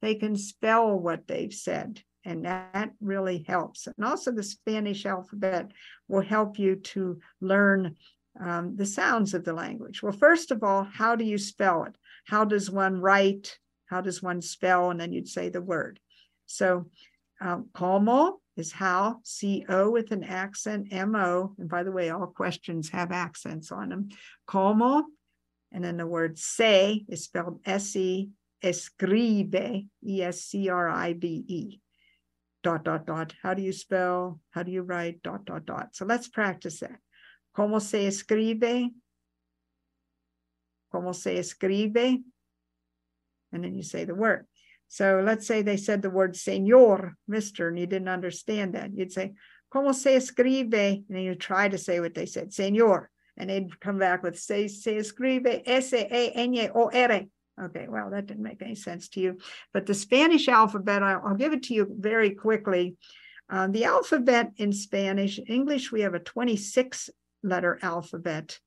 [0.03, 2.03] they can spell what they've said.
[2.27, 3.87] And that really helps.
[3.87, 5.71] And also, the Spanish alphabet
[6.09, 7.97] will help you to learn
[8.41, 10.03] um, the sounds of the language.
[10.03, 11.97] Well, first of all, how do you spell it?
[12.27, 13.59] How does one write?
[13.87, 14.91] How does one spell?
[14.91, 16.01] And then you'd say the word.
[16.47, 16.87] So,
[17.41, 21.55] um, como is how, C O with an accent, M O.
[21.59, 24.09] And by the way, all questions have accents on them.
[24.47, 25.05] Como,
[25.73, 28.31] and then the word se is spelled S E,
[28.63, 31.81] escribe, E S C R I B E
[32.65, 36.07] dot dot dot how do you spell how do you write dot dot dot so
[36.07, 36.99] let's practice that
[37.57, 38.91] ¿Cómo se escribe?
[40.93, 42.23] ¿Cómo se escribe?
[43.53, 44.47] And then you say the word.
[44.89, 48.93] So let's say they said the word señor, mister, and you didn't understand that.
[48.95, 49.35] You'd say,
[49.75, 51.05] ¿Cómo se escribe?
[51.09, 53.07] And you try to say what they said, señor.
[53.37, 57.23] And they'd come back with, se, se escribe S-A-N-O-R.
[57.61, 59.39] Okay, well, that didn't make any sense to you.
[59.73, 62.97] But the Spanish alphabet, I'll, I'll give it to you very quickly.
[63.51, 67.11] Uh, the alphabet in Spanish, English, we have a 26
[67.45, 68.59] letter alphabet.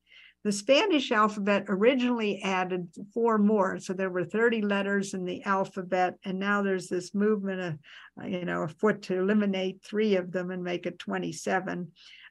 [0.44, 6.14] The Spanish alphabet originally added four more, so there were 30 letters in the alphabet,
[6.24, 7.78] and now there's this movement, of,
[8.22, 11.90] uh, you know, a foot to eliminate three of them and make it 27.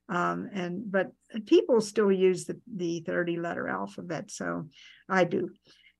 [0.09, 1.11] Um, and but
[1.45, 4.69] people still use the, the 30 letter alphabet, so
[5.09, 5.49] I do.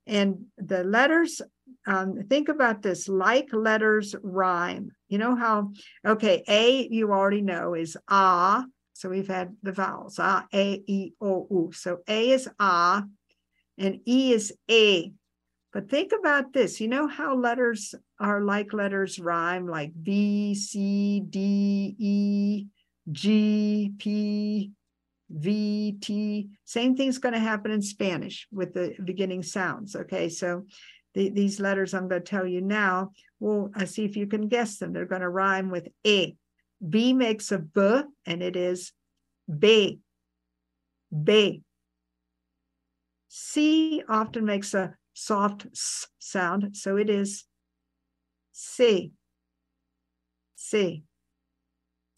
[0.08, 1.41] And the letters,
[1.86, 4.91] um, think about this like letters rhyme.
[5.10, 5.74] You know how,
[6.06, 8.64] okay, A, you already know is ah,
[8.98, 11.72] so we've had the vowels, ah, a, e, o, u.
[11.72, 13.04] So a is ah,
[13.78, 15.12] and e is a.
[15.72, 16.82] But think about this.
[16.82, 22.66] You know how letters are like letters rhyme, like B, C, D, E,
[23.12, 24.72] G, P,
[25.30, 26.50] V, T.
[26.66, 29.95] Same thing's going to happen in Spanish with the beginning sounds.
[29.95, 30.66] Okay, so
[31.14, 34.48] the, these letters I'm going to tell you now, we'll uh, see if you can
[34.48, 34.91] guess them.
[34.91, 36.36] They're going to rhyme with A.
[36.88, 38.92] B makes a B and it is
[39.48, 40.00] b,
[41.24, 41.64] b.
[43.30, 44.00] C.
[44.00, 47.46] C often makes a soft S sound, so it is
[48.52, 49.12] C,
[50.56, 51.04] C.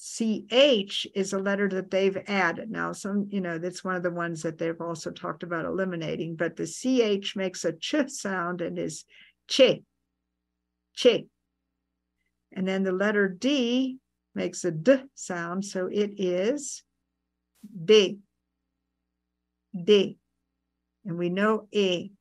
[0.02, 2.72] CH is a letter that they've added.
[2.72, 6.38] Now, some, you know, that's one of the ones that they've also talked about eliminating,
[6.38, 9.04] but the CH makes a ch sound and is
[9.48, 9.84] che,
[10.96, 11.28] che.
[12.54, 13.98] And then the letter D
[14.40, 16.84] makes a d sound, so it is
[17.90, 18.20] d,
[19.76, 20.18] d,
[21.06, 22.12] and we know e.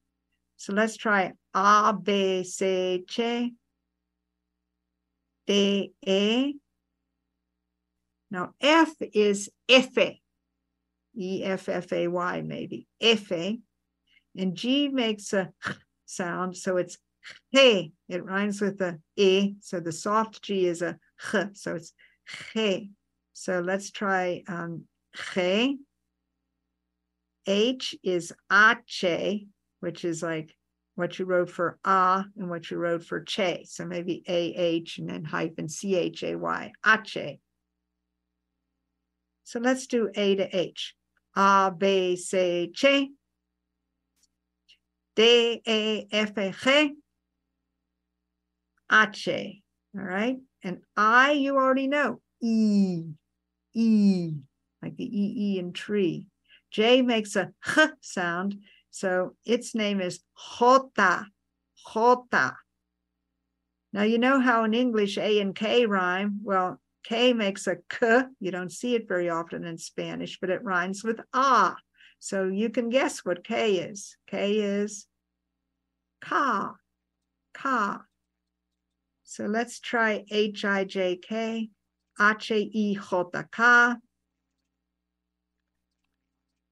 [0.56, 3.54] So let's try a b c c
[5.46, 6.54] d e.
[8.30, 10.18] Now f is efe,
[11.14, 13.58] e f f a y maybe f a,
[14.36, 15.44] and g makes a
[16.04, 16.98] sound, so it's
[17.52, 17.92] hey.
[18.08, 21.92] It rhymes with a e, so the soft g is a ch, so it's
[22.28, 22.90] G.
[23.32, 24.84] So let's try um,
[27.46, 29.46] H is ache,
[29.80, 30.54] which is like
[30.96, 33.64] what you wrote for A and what you wrote for che.
[33.68, 37.40] So maybe ah and then hyphen c h a y, ache.
[39.44, 40.94] So let's do a to h.
[41.36, 43.10] A b c che.
[45.14, 46.92] D a f a.
[48.90, 49.62] Ache.
[49.96, 50.38] All right.
[50.62, 52.20] And I, you already know.
[52.40, 53.04] E,
[53.74, 54.32] E,
[54.82, 56.26] like the E, E in tree.
[56.70, 58.56] J makes a H sound.
[58.90, 60.20] So its name is
[60.58, 61.26] Jota,
[61.92, 62.56] Jota.
[63.92, 66.40] Now, you know how in English A and K rhyme?
[66.42, 68.24] Well, K makes a K.
[68.38, 71.76] You don't see it very often in Spanish, but it rhymes with ah.
[72.18, 74.16] So you can guess what K is.
[74.26, 75.06] K is
[76.20, 76.74] ka,
[77.54, 78.02] ka.
[79.30, 81.68] So let's try H-I-J-K,
[82.18, 83.94] H-E-J-K.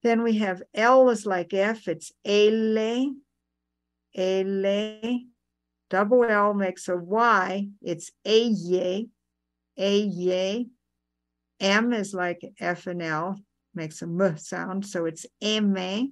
[0.03, 3.13] Then we have L is like F, it's L,
[4.15, 5.21] L,
[5.91, 9.05] Double L makes a Y, It's A Y,
[9.77, 10.67] A Y.
[11.61, 13.39] M is like F and L,
[13.75, 16.09] makes a m sound, so it's M A,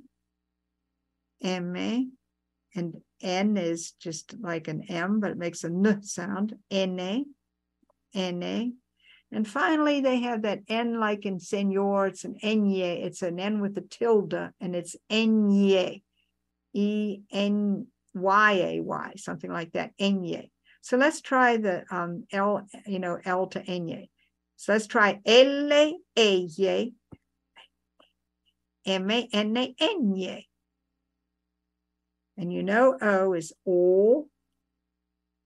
[1.41, 2.07] M A.
[2.75, 7.27] And N is just like an M, but it makes a N sound, N,
[8.15, 8.77] N.
[9.33, 13.61] And finally, they have that N like in senor, it's an Enye, it's an N
[13.61, 16.03] with a tilde, and it's Enye,
[16.73, 20.51] E N Y A Y, something like that, Enye.
[20.83, 24.09] So let's try the um, L, you know, L to Enye.
[24.57, 26.93] So let's try L A Y
[28.87, 30.47] M A N A N Y.
[32.37, 34.29] And you know O is O.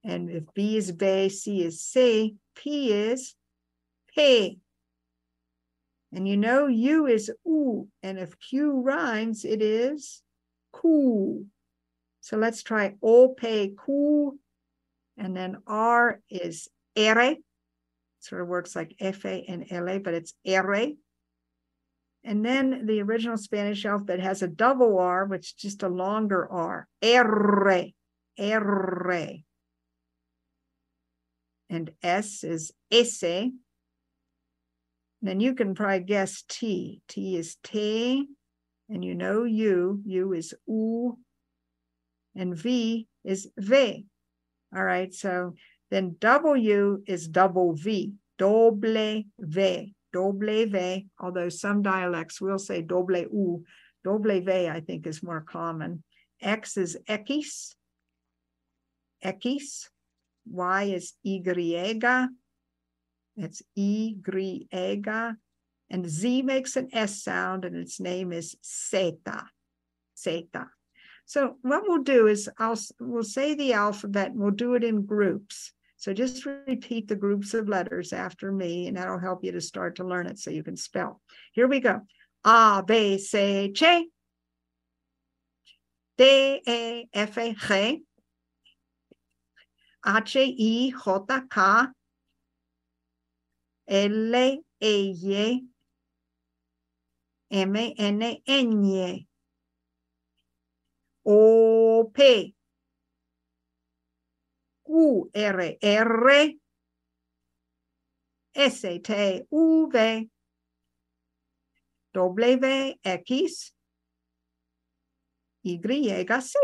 [0.04, 3.34] And if B is B, C is C, P is
[4.14, 4.58] P.
[6.12, 7.88] And you know U is U.
[8.02, 10.22] And if Q rhymes, it is
[10.72, 11.44] cool.
[12.20, 14.36] So let's try O, P, cool.
[15.16, 17.34] And then R is R.
[18.20, 20.74] Sort of works like F, A, and L, A, but it's R
[22.24, 26.50] and then the original Spanish alphabet has a double R, which is just a longer
[26.50, 26.88] R.
[27.02, 27.84] R.
[28.38, 29.32] R.
[31.70, 33.52] And S is ese.
[35.20, 37.02] Then you can probably guess T.
[37.08, 38.26] T is te,
[38.88, 40.00] and you know U.
[40.04, 41.18] U is u,
[42.36, 44.06] and V is V.
[44.74, 45.54] All right, so
[45.90, 50.48] then W is double V, doble V doble
[51.18, 53.64] although some dialects will say doble U.
[54.04, 56.02] Doble I think, is more common.
[56.40, 57.74] X is X,
[59.22, 59.90] X.
[60.50, 62.28] Y is Y.
[63.36, 65.32] It's Y.
[65.90, 69.44] And Z makes an S sound, and its name is Zeta.
[70.18, 70.68] Zeta.
[71.24, 75.04] So what we'll do is I'll we'll say the alphabet and we'll do it in
[75.04, 75.72] groups.
[75.98, 79.96] So just repeat the groups of letters after me, and that'll help you to start
[79.96, 81.20] to learn it so you can spell.
[81.52, 82.02] Here we go.
[82.44, 84.06] A, B, C, Che.
[86.16, 87.74] D, E, F, E, G.
[87.74, 88.02] H,
[90.04, 90.92] I, J,
[91.50, 91.86] K.
[93.88, 94.34] L,
[94.80, 95.60] E, Y.
[97.50, 99.26] M, N, N.
[101.26, 102.54] O, P.
[104.88, 106.48] Q, R, R.
[108.54, 110.28] S, T, U, V.
[112.14, 113.72] W, X.
[115.62, 115.80] Y,
[116.40, 116.54] Z.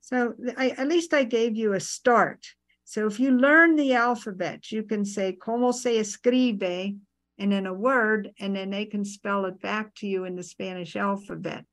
[0.00, 2.46] So I, at least I gave you a start.
[2.84, 6.96] So if you learn the alphabet, you can say, como se escribe,
[7.38, 10.42] and in a word, and then they can spell it back to you in the
[10.42, 11.64] Spanish alphabet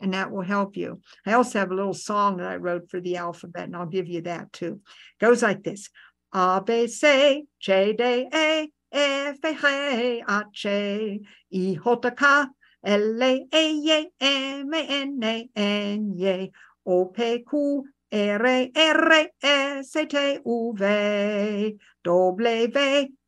[0.00, 1.00] and that will help you.
[1.26, 4.08] I also have a little song that I wrote for the alphabet, and I'll give
[4.08, 4.80] you that too.
[5.20, 5.90] It goes like this:
[6.32, 11.20] A B C J D A F A H I J
[11.52, 12.46] K
[12.82, 16.50] L A Y M A N A N Y
[16.86, 22.70] O P Q R R S T U V W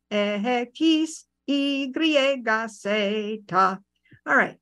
[0.09, 3.43] X Y Z.
[4.25, 4.57] All right.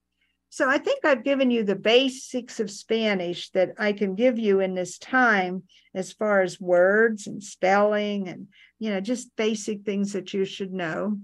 [0.52, 4.60] So I think I've given you the basics of Spanish that I can give you
[4.60, 5.64] in this time
[5.96, 8.48] as far as words and spelling and
[8.78, 11.18] you know just basic things that you should know.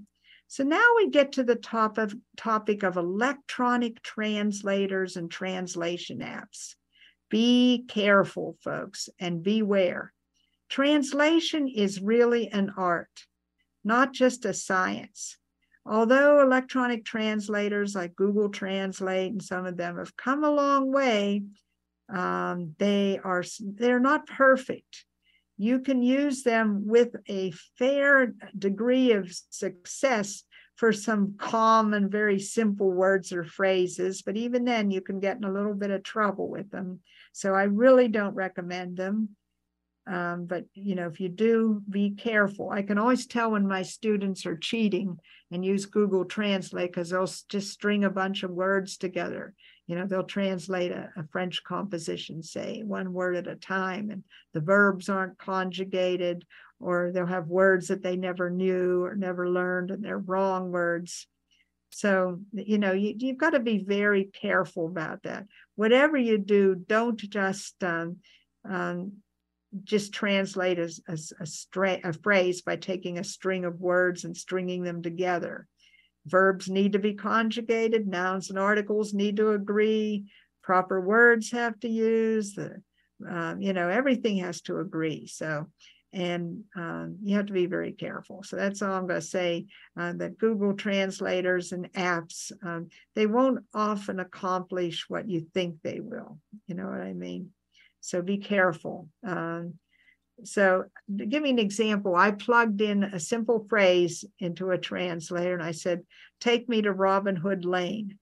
[0.47, 6.75] So now we get to the top of topic of electronic translators and translation apps.
[7.29, 10.13] Be careful, folks, and beware.
[10.69, 13.25] Translation is really an art,
[13.83, 15.37] not just a science
[15.89, 21.43] although electronic translators like Google Translate and some of them have come a long way,
[22.09, 25.05] um, they are they're not perfect.
[25.57, 30.43] You can use them with a fair degree of success
[30.75, 35.43] for some common, very simple words or phrases, but even then you can get in
[35.43, 36.99] a little bit of trouble with them.
[37.33, 39.29] So I really don't recommend them.
[40.07, 42.69] Um, but you know, if you do, be careful.
[42.69, 45.17] I can always tell when my students are cheating
[45.51, 49.53] and use Google Translate because they'll just string a bunch of words together.
[49.85, 54.23] You know, they'll translate a, a, French composition, say one word at a time, and
[54.53, 56.45] the verbs aren't conjugated,
[56.79, 61.27] or they'll have words that they never knew or never learned, and they're wrong words.
[61.91, 65.45] So, you know, you, you've got to be very careful about that.
[65.75, 68.17] Whatever you do, don't just um,
[68.69, 69.13] um,
[69.83, 74.35] just translate as, as a, stra- a phrase by taking a string of words and
[74.35, 75.67] stringing them together.
[76.25, 80.25] Verbs need to be conjugated, nouns and articles need to agree,
[80.61, 82.81] proper words have to use, the,
[83.29, 85.27] um, you know, everything has to agree.
[85.27, 85.67] So,
[86.13, 88.43] and um, you have to be very careful.
[88.43, 89.65] So that's all I'm going to say.
[89.97, 95.99] Uh, that Google translators and apps, um, they won't often accomplish what you think they
[95.99, 96.39] will.
[96.67, 97.51] You know what I mean?
[98.07, 99.09] So be careful.
[99.25, 99.73] Um,
[100.45, 100.85] so
[101.17, 105.63] to give me an example, I plugged in a simple phrase into a translator and
[105.63, 106.03] I said,
[106.39, 108.17] take me to Robin Hood Lane.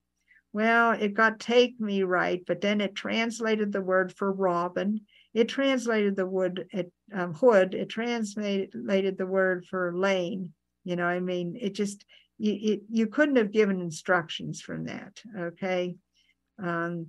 [0.54, 5.02] Well, it got take me right, but then it translated the word for Robin.
[5.36, 7.76] It translated the wood at um, hood.
[7.76, 8.72] It translated
[9.18, 10.54] the word for lane.
[10.84, 12.06] You know, I mean, it just
[12.40, 15.22] you it, you couldn't have given instructions from that.
[15.38, 15.98] Okay,
[16.58, 17.08] um,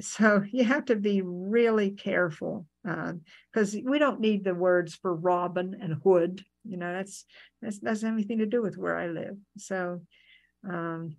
[0.00, 5.14] so you have to be really careful because uh, we don't need the words for
[5.14, 7.24] robin and hood you know that's
[7.62, 9.36] that doesn't have anything to do with where i live.
[9.58, 10.00] So
[10.68, 11.16] um,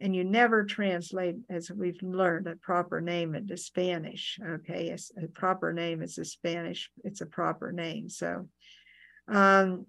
[0.00, 4.90] and you never translate as we've learned a proper name into spanish okay?
[4.90, 8.48] A, a proper name is a spanish it's a proper name so
[9.28, 9.86] um,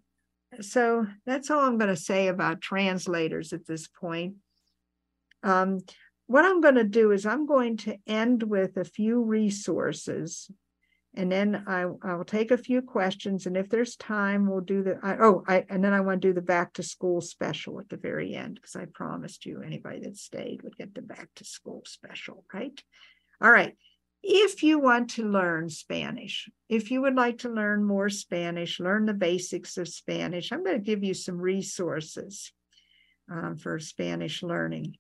[0.62, 4.36] so that's all i'm going to say about translators at this point.
[5.42, 5.80] Um,
[6.28, 10.50] what I'm going to do is I'm going to end with a few resources
[11.16, 14.82] And then I, I will take a few questions and if there's time, we'll do
[14.82, 17.80] the, I, oh, I, and then I want to do the back to school special
[17.80, 21.30] at the very end because I promised you anybody that stayed would get the back
[21.36, 22.82] to school special, right?
[23.42, 23.78] All right.
[24.24, 29.06] If you want to learn Spanish, if you would like to learn more Spanish, learn
[29.06, 32.54] the basics of Spanish, I'm going to give you some resources
[33.30, 34.96] um, for Spanish learning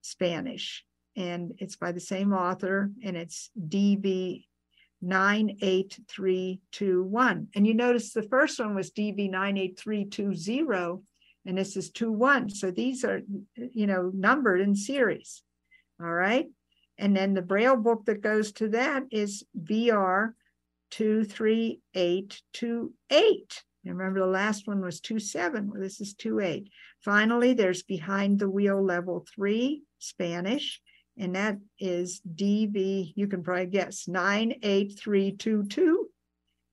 [0.00, 0.84] Spanish
[1.18, 4.44] and it's by the same author, and it's DV
[5.02, 7.48] 98321.
[7.56, 11.02] And you notice the first one was DV 98320,
[11.44, 12.50] and this is 21.
[12.50, 13.22] So these are,
[13.56, 15.42] you know, numbered in series.
[16.00, 16.46] All right.
[16.98, 20.26] And then the Braille book that goes to that is BR
[20.92, 23.62] 23828.
[23.84, 25.70] Remember the last one was 27.
[25.70, 26.70] Well, this is 28.
[27.00, 30.80] Finally, there's Behind the Wheel Level 3 Spanish
[31.18, 36.08] and that is DV, you can probably guess, 98322.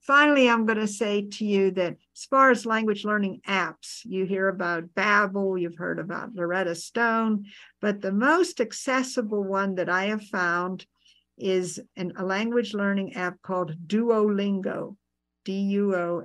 [0.00, 4.24] Finally, I'm going to say to you that as far as language learning apps, you
[4.24, 7.44] hear about Babbel, you've heard about Rosetta Stone,
[7.80, 10.86] but the most accessible one that I have found
[11.36, 14.96] is an, a language learning app called Duolingo,
[15.44, 16.22] D-U-O-L-I-N-G-O.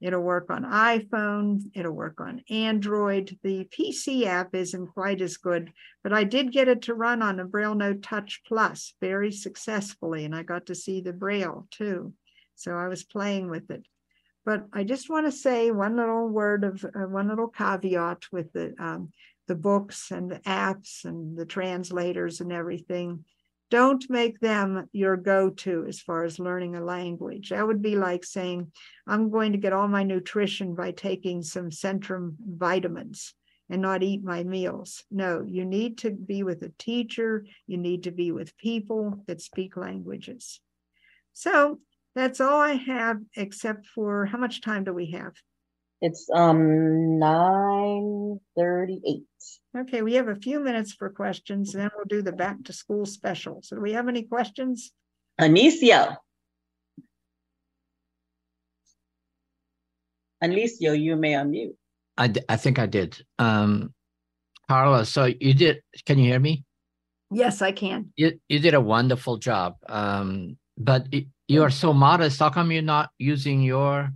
[0.00, 3.38] It'll work on iPhone, it'll work on Android.
[3.42, 5.72] The PC app isn't quite as good,
[6.02, 10.26] but I did get it to run on a Braille Note Touch Plus very successfully,
[10.26, 12.12] and I got to see the Braille too.
[12.56, 13.86] So I was playing with it.
[14.44, 18.52] But I just want to say one little word of uh, one little caveat with
[18.52, 19.10] the um,
[19.48, 23.24] the books and the apps and the translators and everything
[23.70, 27.50] don't make them your go-to as far as learning a language.
[27.50, 28.70] That would be like saying,
[29.06, 33.34] I'm going to get all my nutrition by taking some Centrum vitamins
[33.68, 35.02] and not eat my meals.
[35.10, 37.44] No, you need to be with a teacher.
[37.66, 40.60] You need to be with people that speak languages.
[41.32, 41.80] So
[42.14, 45.34] that's all I have, except for how much time do we have?
[46.00, 49.24] It's um nine thirty-eight.
[49.76, 52.72] Okay, we have a few minutes for questions, and then we'll do the back to
[52.72, 53.60] school special.
[53.62, 54.92] So do we have any questions?
[55.40, 56.16] Anicio.
[60.42, 61.76] Anicio, you may unmute.
[62.18, 63.22] I, I think I did.
[63.38, 63.92] Um,
[64.68, 66.64] Carla, so you did, can you hear me?
[67.30, 68.12] Yes, I can.
[68.16, 69.76] You, you did a wonderful job.
[69.88, 71.06] Um, but
[71.48, 72.38] you are so modest.
[72.38, 74.10] How come you're not using your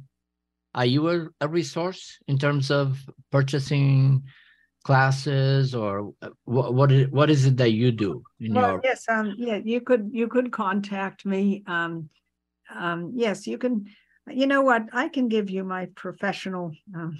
[0.74, 2.98] are you a, a resource in terms of
[3.30, 4.22] purchasing
[4.84, 8.80] classes or uh, what what is, what is it that you do in well, your
[8.82, 12.08] yes um yeah you could you could contact me um
[12.74, 13.84] um yes you can
[14.28, 17.18] you know what i can give you my professional um,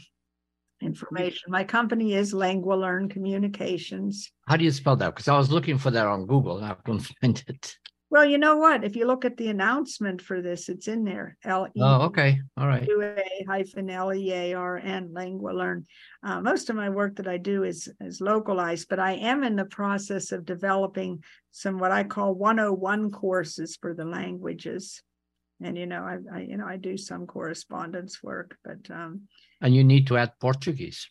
[0.81, 1.51] information.
[1.51, 4.33] My company is Lengua-Learn communications.
[4.49, 5.11] How do you spell that?
[5.11, 6.57] Because i was looking for that on google.
[6.59, 7.77] And i couldn't find it
[8.11, 8.83] Well, you know what?
[8.83, 11.37] If you look at the announcement for this, it's in there.
[11.45, 12.85] L E Oh, okay, all right.
[12.89, 15.87] U A hyphen L E A R N Lengua-Learn.
[16.25, 19.55] Uh, most of my work that I do is is localized, but I am in
[19.55, 21.23] the process of developing
[21.53, 25.03] some what I call 101 courses for the languages.
[25.63, 29.29] And you know, I, I you know I do some correspondence work, but um,
[29.61, 31.09] And you need to add Portuguese.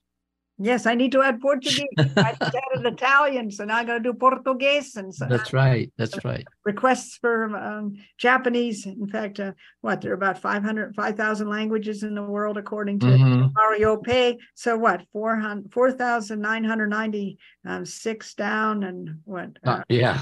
[0.61, 1.87] Yes, I need to add Portuguese.
[2.17, 5.89] I just added Italian, so now I got to do Portuguese and so That's right,
[5.97, 6.45] that's right.
[6.65, 8.85] requests for um, Japanese.
[8.85, 13.05] In fact, uh, what there are about 500, 5,000 languages in the world, according to
[13.07, 13.51] Mhm.
[13.55, 14.37] Mario Pei.
[14.53, 19.51] So what, 400, 4,996 down and what?
[19.65, 20.21] Uh, uh, Yeah,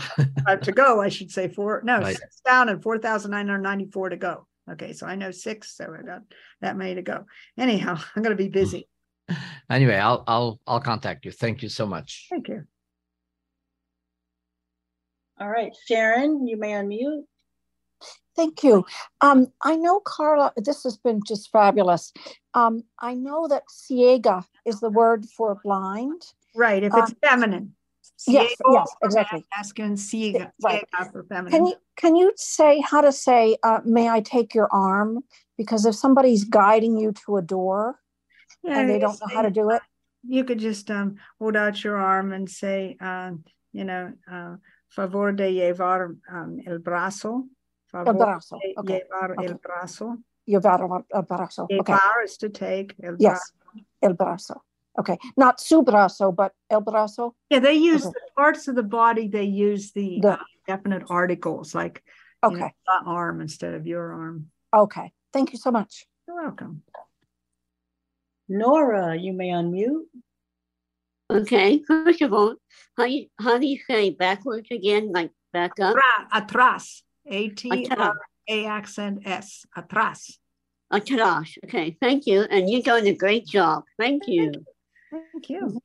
[0.61, 2.15] to go, I should say four, no, Right.
[2.15, 4.45] six down and 4,994 to go.
[4.69, 6.21] Okay, so I know six, so I got
[6.61, 7.25] that many to go.
[7.57, 8.87] Anyhow, I'm going to be busy.
[9.69, 11.31] anyway, I'll, I'll, I'll contact you.
[11.31, 12.27] Thank you so much.
[12.29, 12.63] Thank you.
[15.39, 17.23] All right, Sharon, you may unmute.
[18.35, 18.85] Thank you.
[19.21, 22.13] Um, I know Carla, this has been just fabulous.
[22.53, 26.21] Um, I know that ciega is the word for blind.
[26.55, 27.73] Right, if it's Um, feminine.
[28.27, 29.45] Yes, Ciego yes, for exactly.
[29.55, 30.83] Masculine, ciega, Right.
[30.91, 31.51] ciega for feminine.
[31.51, 35.23] Can you can you say how to say uh, may I take your arm?
[35.57, 37.99] Because if somebody's guiding you to a door
[38.67, 39.81] Yeah, and they don't know how to do it,
[40.27, 44.57] You could just um hold out your arm and say, um, you know, uh,
[44.89, 47.47] favor de llevar um, el brazo.
[47.91, 49.53] Favor brazo, de okay, llevar el okay.
[49.65, 50.17] brazo.
[50.47, 51.67] llevar el brazo.
[51.71, 51.95] Okay.
[52.25, 52.95] Is to take.
[53.01, 53.83] El Yes, brazo.
[54.01, 54.61] el brazo.
[54.99, 57.33] Okay, not su brazo, but el brazo.
[57.49, 58.13] Yeah, they use Okay.
[58.13, 59.27] the parts of the body.
[59.29, 62.03] They use the, The- uh, definite articles like
[62.43, 62.73] you know, Okay,
[63.05, 64.47] arm instead of your arm.
[64.73, 65.13] okay.
[65.31, 66.05] Thank you so much.
[66.27, 66.83] You're welcome.
[68.49, 70.05] Nora, you may unmute.
[71.29, 72.55] Okay, first of all,
[72.95, 75.11] how you how do you say backwards again?
[75.11, 75.95] Like back up?
[76.33, 77.01] Atrás.
[77.29, 78.15] A T R
[78.47, 79.65] A accent S.
[79.75, 80.37] Atrás.
[80.91, 81.57] Atrás.
[81.65, 82.43] Okay, thank you.
[82.43, 83.83] And you're doing a great job.
[83.99, 84.53] Thank you.
[85.11, 85.81] Thank you.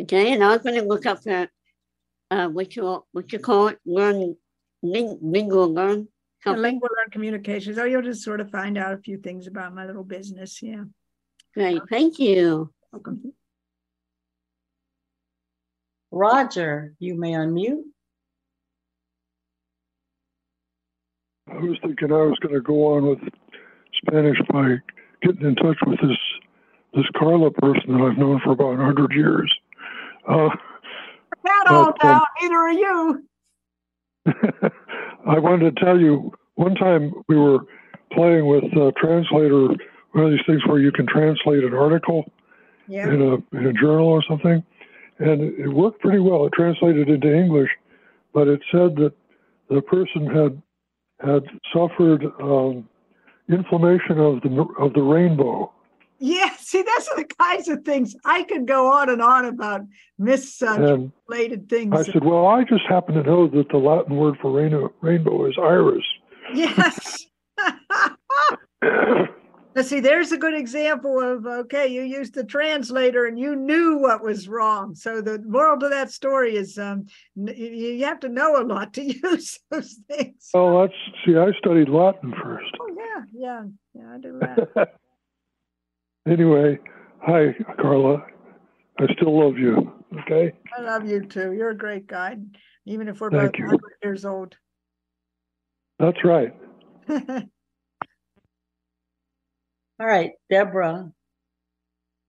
[0.00, 1.50] Okay, and I was gonna look up that
[2.32, 4.36] uh what you what you call it, learn
[4.82, 6.08] ling- lingual learn
[6.42, 6.62] something.
[6.62, 7.78] lingual learn communications.
[7.78, 10.60] Oh, you'll just sort of find out a few things about my little business.
[10.60, 10.84] Yeah.
[11.54, 12.70] Great, thank you.
[12.92, 13.32] Welcome.
[16.10, 17.82] Roger, you may unmute.
[21.50, 23.18] I was thinking I was going to go on with
[23.94, 24.76] Spanish by
[25.22, 26.16] getting in touch with this
[26.94, 29.52] this Carla person that I've known for about 100 years.
[30.26, 30.48] Uh,
[31.44, 32.22] That all But, um.
[32.40, 33.24] Neither are you.
[35.26, 37.60] I wanted to tell you one time we were
[38.12, 39.68] playing with uh, Translator,
[40.18, 42.30] one of these things where you can translate an article
[42.88, 43.08] Yeah.
[43.08, 44.64] in a in a journal or something,
[45.18, 46.46] and it worked pretty well.
[46.46, 47.70] It translated into English,
[48.32, 49.12] but it said that
[49.70, 50.60] the person had
[51.20, 52.88] had suffered um,
[53.48, 55.72] inflammation of the of the rainbow.
[56.18, 56.50] Yeah.
[56.58, 59.90] See, those are the kinds of things I could go on and on about And
[60.18, 61.94] mistranslated things.
[61.94, 65.44] I said, "Well, I just happen to know that the Latin word for rainbow, rainbow
[65.46, 66.04] is iris."
[66.54, 67.26] Yes.
[69.82, 74.22] See, there's a good example of okay, you used the translator and you knew what
[74.22, 74.94] was wrong.
[74.94, 77.06] So the moral to that story is um,
[77.36, 80.50] you, have to know a lot to use those things.
[80.54, 80.92] Well, that's
[81.24, 82.70] see, I studied Latin first.
[82.80, 83.64] Oh yeah, yeah,
[83.94, 84.38] yeah, I do
[84.74, 84.94] that.
[86.26, 86.78] anyway,
[87.20, 88.24] hi, Carla.
[88.98, 89.92] I still love you.
[90.20, 90.52] Okay.
[90.76, 91.52] I love you too.
[91.52, 92.36] You're a great guy,
[92.86, 93.64] even if we're Thank both you.
[93.66, 94.56] 100 years old.
[95.98, 96.54] That's right.
[100.00, 101.12] All right, Deborah.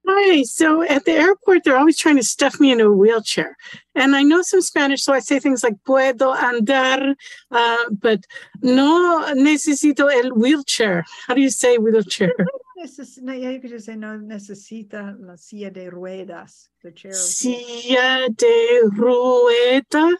[0.07, 0.41] Hi.
[0.43, 3.55] So at the airport, they're always trying to stuff me into a wheelchair.
[3.93, 7.13] And I know some Spanish, so I say things like puedo andar,
[7.51, 8.23] uh, but
[8.63, 11.05] no necesito el wheelchair.
[11.27, 12.33] How do you say wheelchair?
[12.79, 17.11] Neces- no, yeah, you could just say no necesita la silla de ruedas, the chair.
[17.11, 20.17] of- Silla de rueda.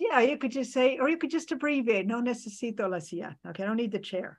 [0.00, 3.36] Yeah, you could just say, or you could just abbreviate, no necesito la silla.
[3.46, 4.38] Okay, I don't need the chair.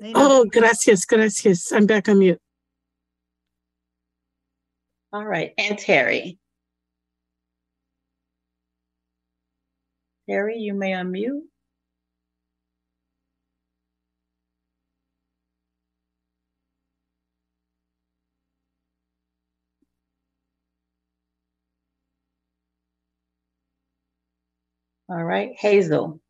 [0.00, 1.70] They oh, know- Oh, gracias, gracias.
[1.72, 2.40] I'm back on mute.
[5.12, 6.38] All right, and Terry.
[10.28, 11.42] Terry, you may unmute.
[25.08, 26.20] All right, Hazel.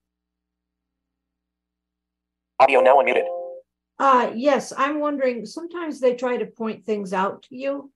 [2.59, 3.40] Audio now unmuted.
[4.01, 7.93] Uh, yes, I'm wondering, sometimes they try to point things out to you,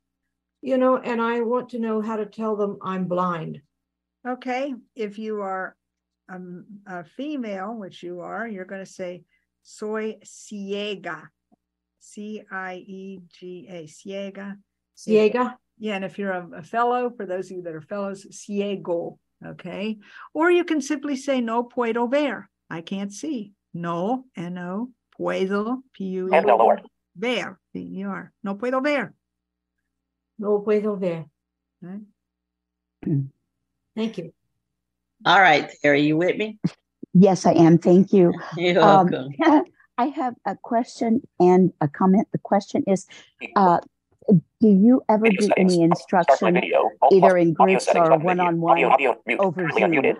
[0.61, 3.63] you know, and I want to know how to tell them I'm blind.
[4.29, 5.75] Okay, if you are
[6.31, 9.23] um, a female, which you are, you're going to say
[9.63, 11.29] soy ciega.
[12.01, 14.59] C I E G A, ciega.
[14.95, 15.57] Ciega.
[15.79, 19.19] Yeah, and if you're a, a, fellow, for those of you that are fellows, ciego,
[19.45, 19.97] okay?
[20.35, 22.47] Or you can simply say no puedo ver.
[22.69, 23.53] I can't see.
[23.73, 26.83] No, no, N-O, puedo, P-U-E,
[27.15, 28.33] ver, V-E-R.
[28.43, 29.15] No puedo ver.
[30.39, 31.27] No puedo ver.
[31.81, 32.03] Right.
[33.97, 34.33] Thank you.
[35.25, 36.59] All right, Terry, you with me?
[37.13, 37.79] Yes, I am.
[37.79, 38.33] Thank you.
[38.57, 39.65] You're um, welcome.
[39.99, 42.27] I have a question and a comment.
[42.33, 43.07] The question is,
[43.55, 43.79] uh,
[44.29, 44.39] do
[44.69, 46.61] you ever do any instruction
[47.13, 48.85] either in groups or one-on-one
[49.39, 50.17] over Zoom?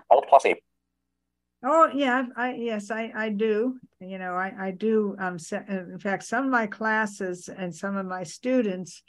[1.67, 3.79] Oh yeah, I yes I I do.
[3.99, 5.15] You know I I do.
[5.17, 5.37] Um,
[5.67, 9.01] in fact, some of my classes and some of my students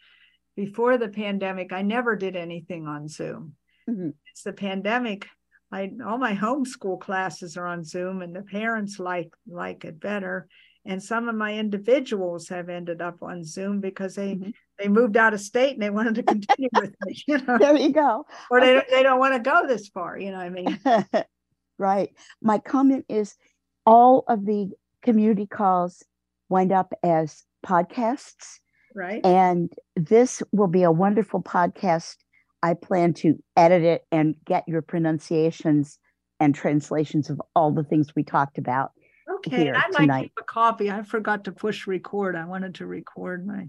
[0.56, 3.54] before the pandemic, I never did anything on Zoom.
[3.88, 4.10] Mm-hmm.
[4.32, 5.28] It's the pandemic.
[5.70, 10.48] I all my homeschool classes are on Zoom, and the parents like like it better.
[10.86, 14.50] And some of my individuals have ended up on Zoom because they mm-hmm.
[14.78, 17.22] they moved out of state and they wanted to continue with me.
[17.26, 18.24] You know, there you go.
[18.50, 20.16] Or they they don't want to go this far.
[20.18, 20.80] You know, what I mean,
[21.78, 22.10] right.
[22.42, 23.36] My comment is,
[23.84, 24.70] all of the
[25.02, 26.02] community calls
[26.48, 28.58] wind up as podcasts.
[28.94, 29.24] Right.
[29.24, 32.16] And this will be a wonderful podcast
[32.62, 35.98] I plan to edit it and get your pronunciations
[36.40, 38.92] and translations of all the things we talked about.
[39.36, 40.90] Okay, I'd like keep a copy.
[40.90, 42.36] I forgot to push record.
[42.36, 43.68] I wanted to record my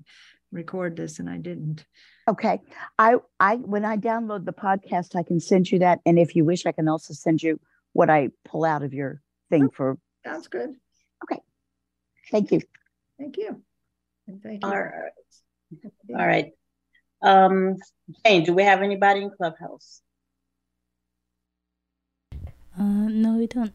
[0.51, 1.85] record this and I didn't.
[2.27, 2.61] Okay.
[2.97, 5.99] I I when I download the podcast, I can send you that.
[6.05, 7.59] And if you wish, I can also send you
[7.98, 10.69] what I pull out of your thing oh, for sounds good.
[11.24, 11.41] Okay.
[12.32, 12.61] Thank you.
[13.18, 13.64] Thank you.
[14.28, 14.69] And thank you.
[14.69, 15.11] All right.
[16.11, 16.52] All right.
[17.24, 17.78] Um,
[18.24, 20.02] Jane, do we have anybody in Clubhouse?
[22.80, 23.74] Uh, no, we don't.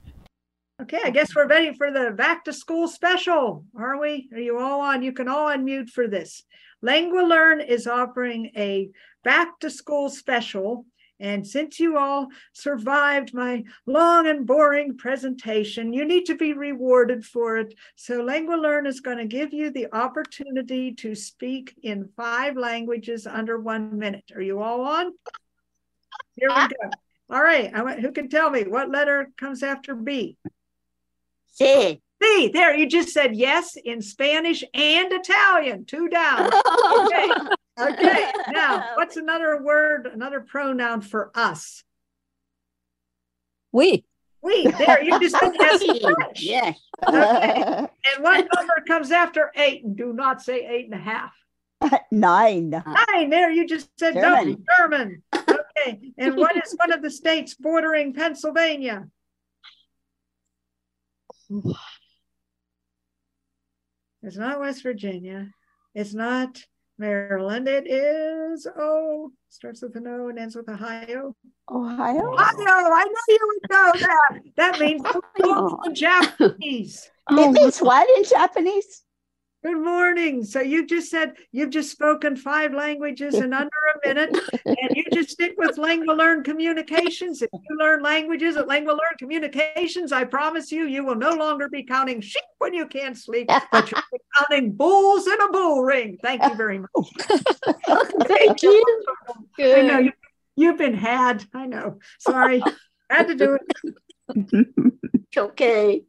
[0.81, 4.29] Okay, I guess we're ready for the back to school special, are we?
[4.33, 5.03] Are you all on?
[5.03, 6.45] You can all unmute for this.
[6.81, 8.91] Lengua-Learn is offering a
[9.25, 10.87] back to school special
[11.23, 17.25] and since you all survived my long and boring presentation, you need to be rewarded
[17.25, 17.75] for it.
[17.95, 23.61] So Lengua-Learn is going to give you the opportunity to speak in five languages under
[23.61, 24.33] one minute.
[24.35, 25.13] Are you all on?
[26.35, 26.91] Here we go.
[27.31, 27.73] All right.
[28.01, 30.37] who can tell me what letter comes after B?
[31.53, 32.03] C.
[32.21, 32.51] C.
[32.53, 35.85] There, you just said yes in Spanish and Italian.
[35.85, 36.51] Two down.
[37.05, 37.31] Okay.
[37.81, 41.83] Okay, now what's another word, another pronoun for us?
[43.73, 44.05] We.
[44.43, 44.67] We.
[44.67, 45.83] There, you just said yes.
[46.37, 46.73] Yeah.
[47.07, 47.63] Okay.
[47.65, 47.89] And
[48.25, 49.85] what number comes after eight?
[49.85, 51.33] And do not say eight and a half.
[52.11, 52.71] Nine.
[52.71, 53.31] Nine.
[53.31, 54.51] There, you just said German.
[54.51, 54.57] no.
[54.79, 55.23] German.
[55.35, 56.13] Okay.
[56.19, 59.09] And what is one of the states bordering Pennsylvania?
[64.23, 65.51] It's not West Virginia.
[65.95, 66.63] It's not
[67.03, 67.67] Maryland.
[67.67, 71.35] It is, oh, starts with an O and ends with Ohio.
[71.69, 72.33] Ohio?
[72.33, 72.37] Ohio.
[72.39, 74.41] I know you would know that.
[74.57, 75.03] That means
[75.43, 75.81] oh.
[75.93, 77.11] Japanese.
[77.29, 79.03] Oh, it means what in Japanese?
[79.65, 80.45] Good morning.
[80.45, 84.37] So you just said you've just spoken five languages in under a minute,
[84.67, 87.43] and you just stick with Lengua-Learn Communications.
[87.43, 91.85] If you learn languages at Lengua-Learn Communications, I promise you, you will no longer be
[91.85, 96.19] counting sheep when you can't sleep, but you'll be counting bulls in a bull ring.
[96.25, 96.91] Thank you very much.
[98.27, 98.85] Thank you.
[99.57, 99.79] Good.
[99.79, 100.13] I know you,
[100.57, 101.45] you've been had.
[101.55, 102.01] I know.
[102.19, 102.61] Sorry,
[103.09, 103.59] had to do
[104.35, 104.67] it.
[105.37, 106.03] okay.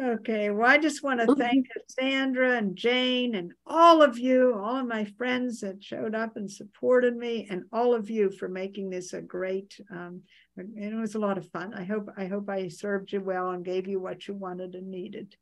[0.00, 4.76] Okay, well, I just want to thank Sandra and Jane and all of you, all
[4.76, 8.90] of my friends that showed up and supported me, and all of you for making
[8.90, 9.74] this a great.
[9.90, 10.22] Um,
[10.56, 11.74] and it was a lot of fun.
[11.74, 14.88] I hope I hope I served you well and gave you what you wanted and
[14.88, 15.34] needed.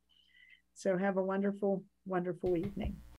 [0.74, 2.96] So have a wonderful, wonderful evening.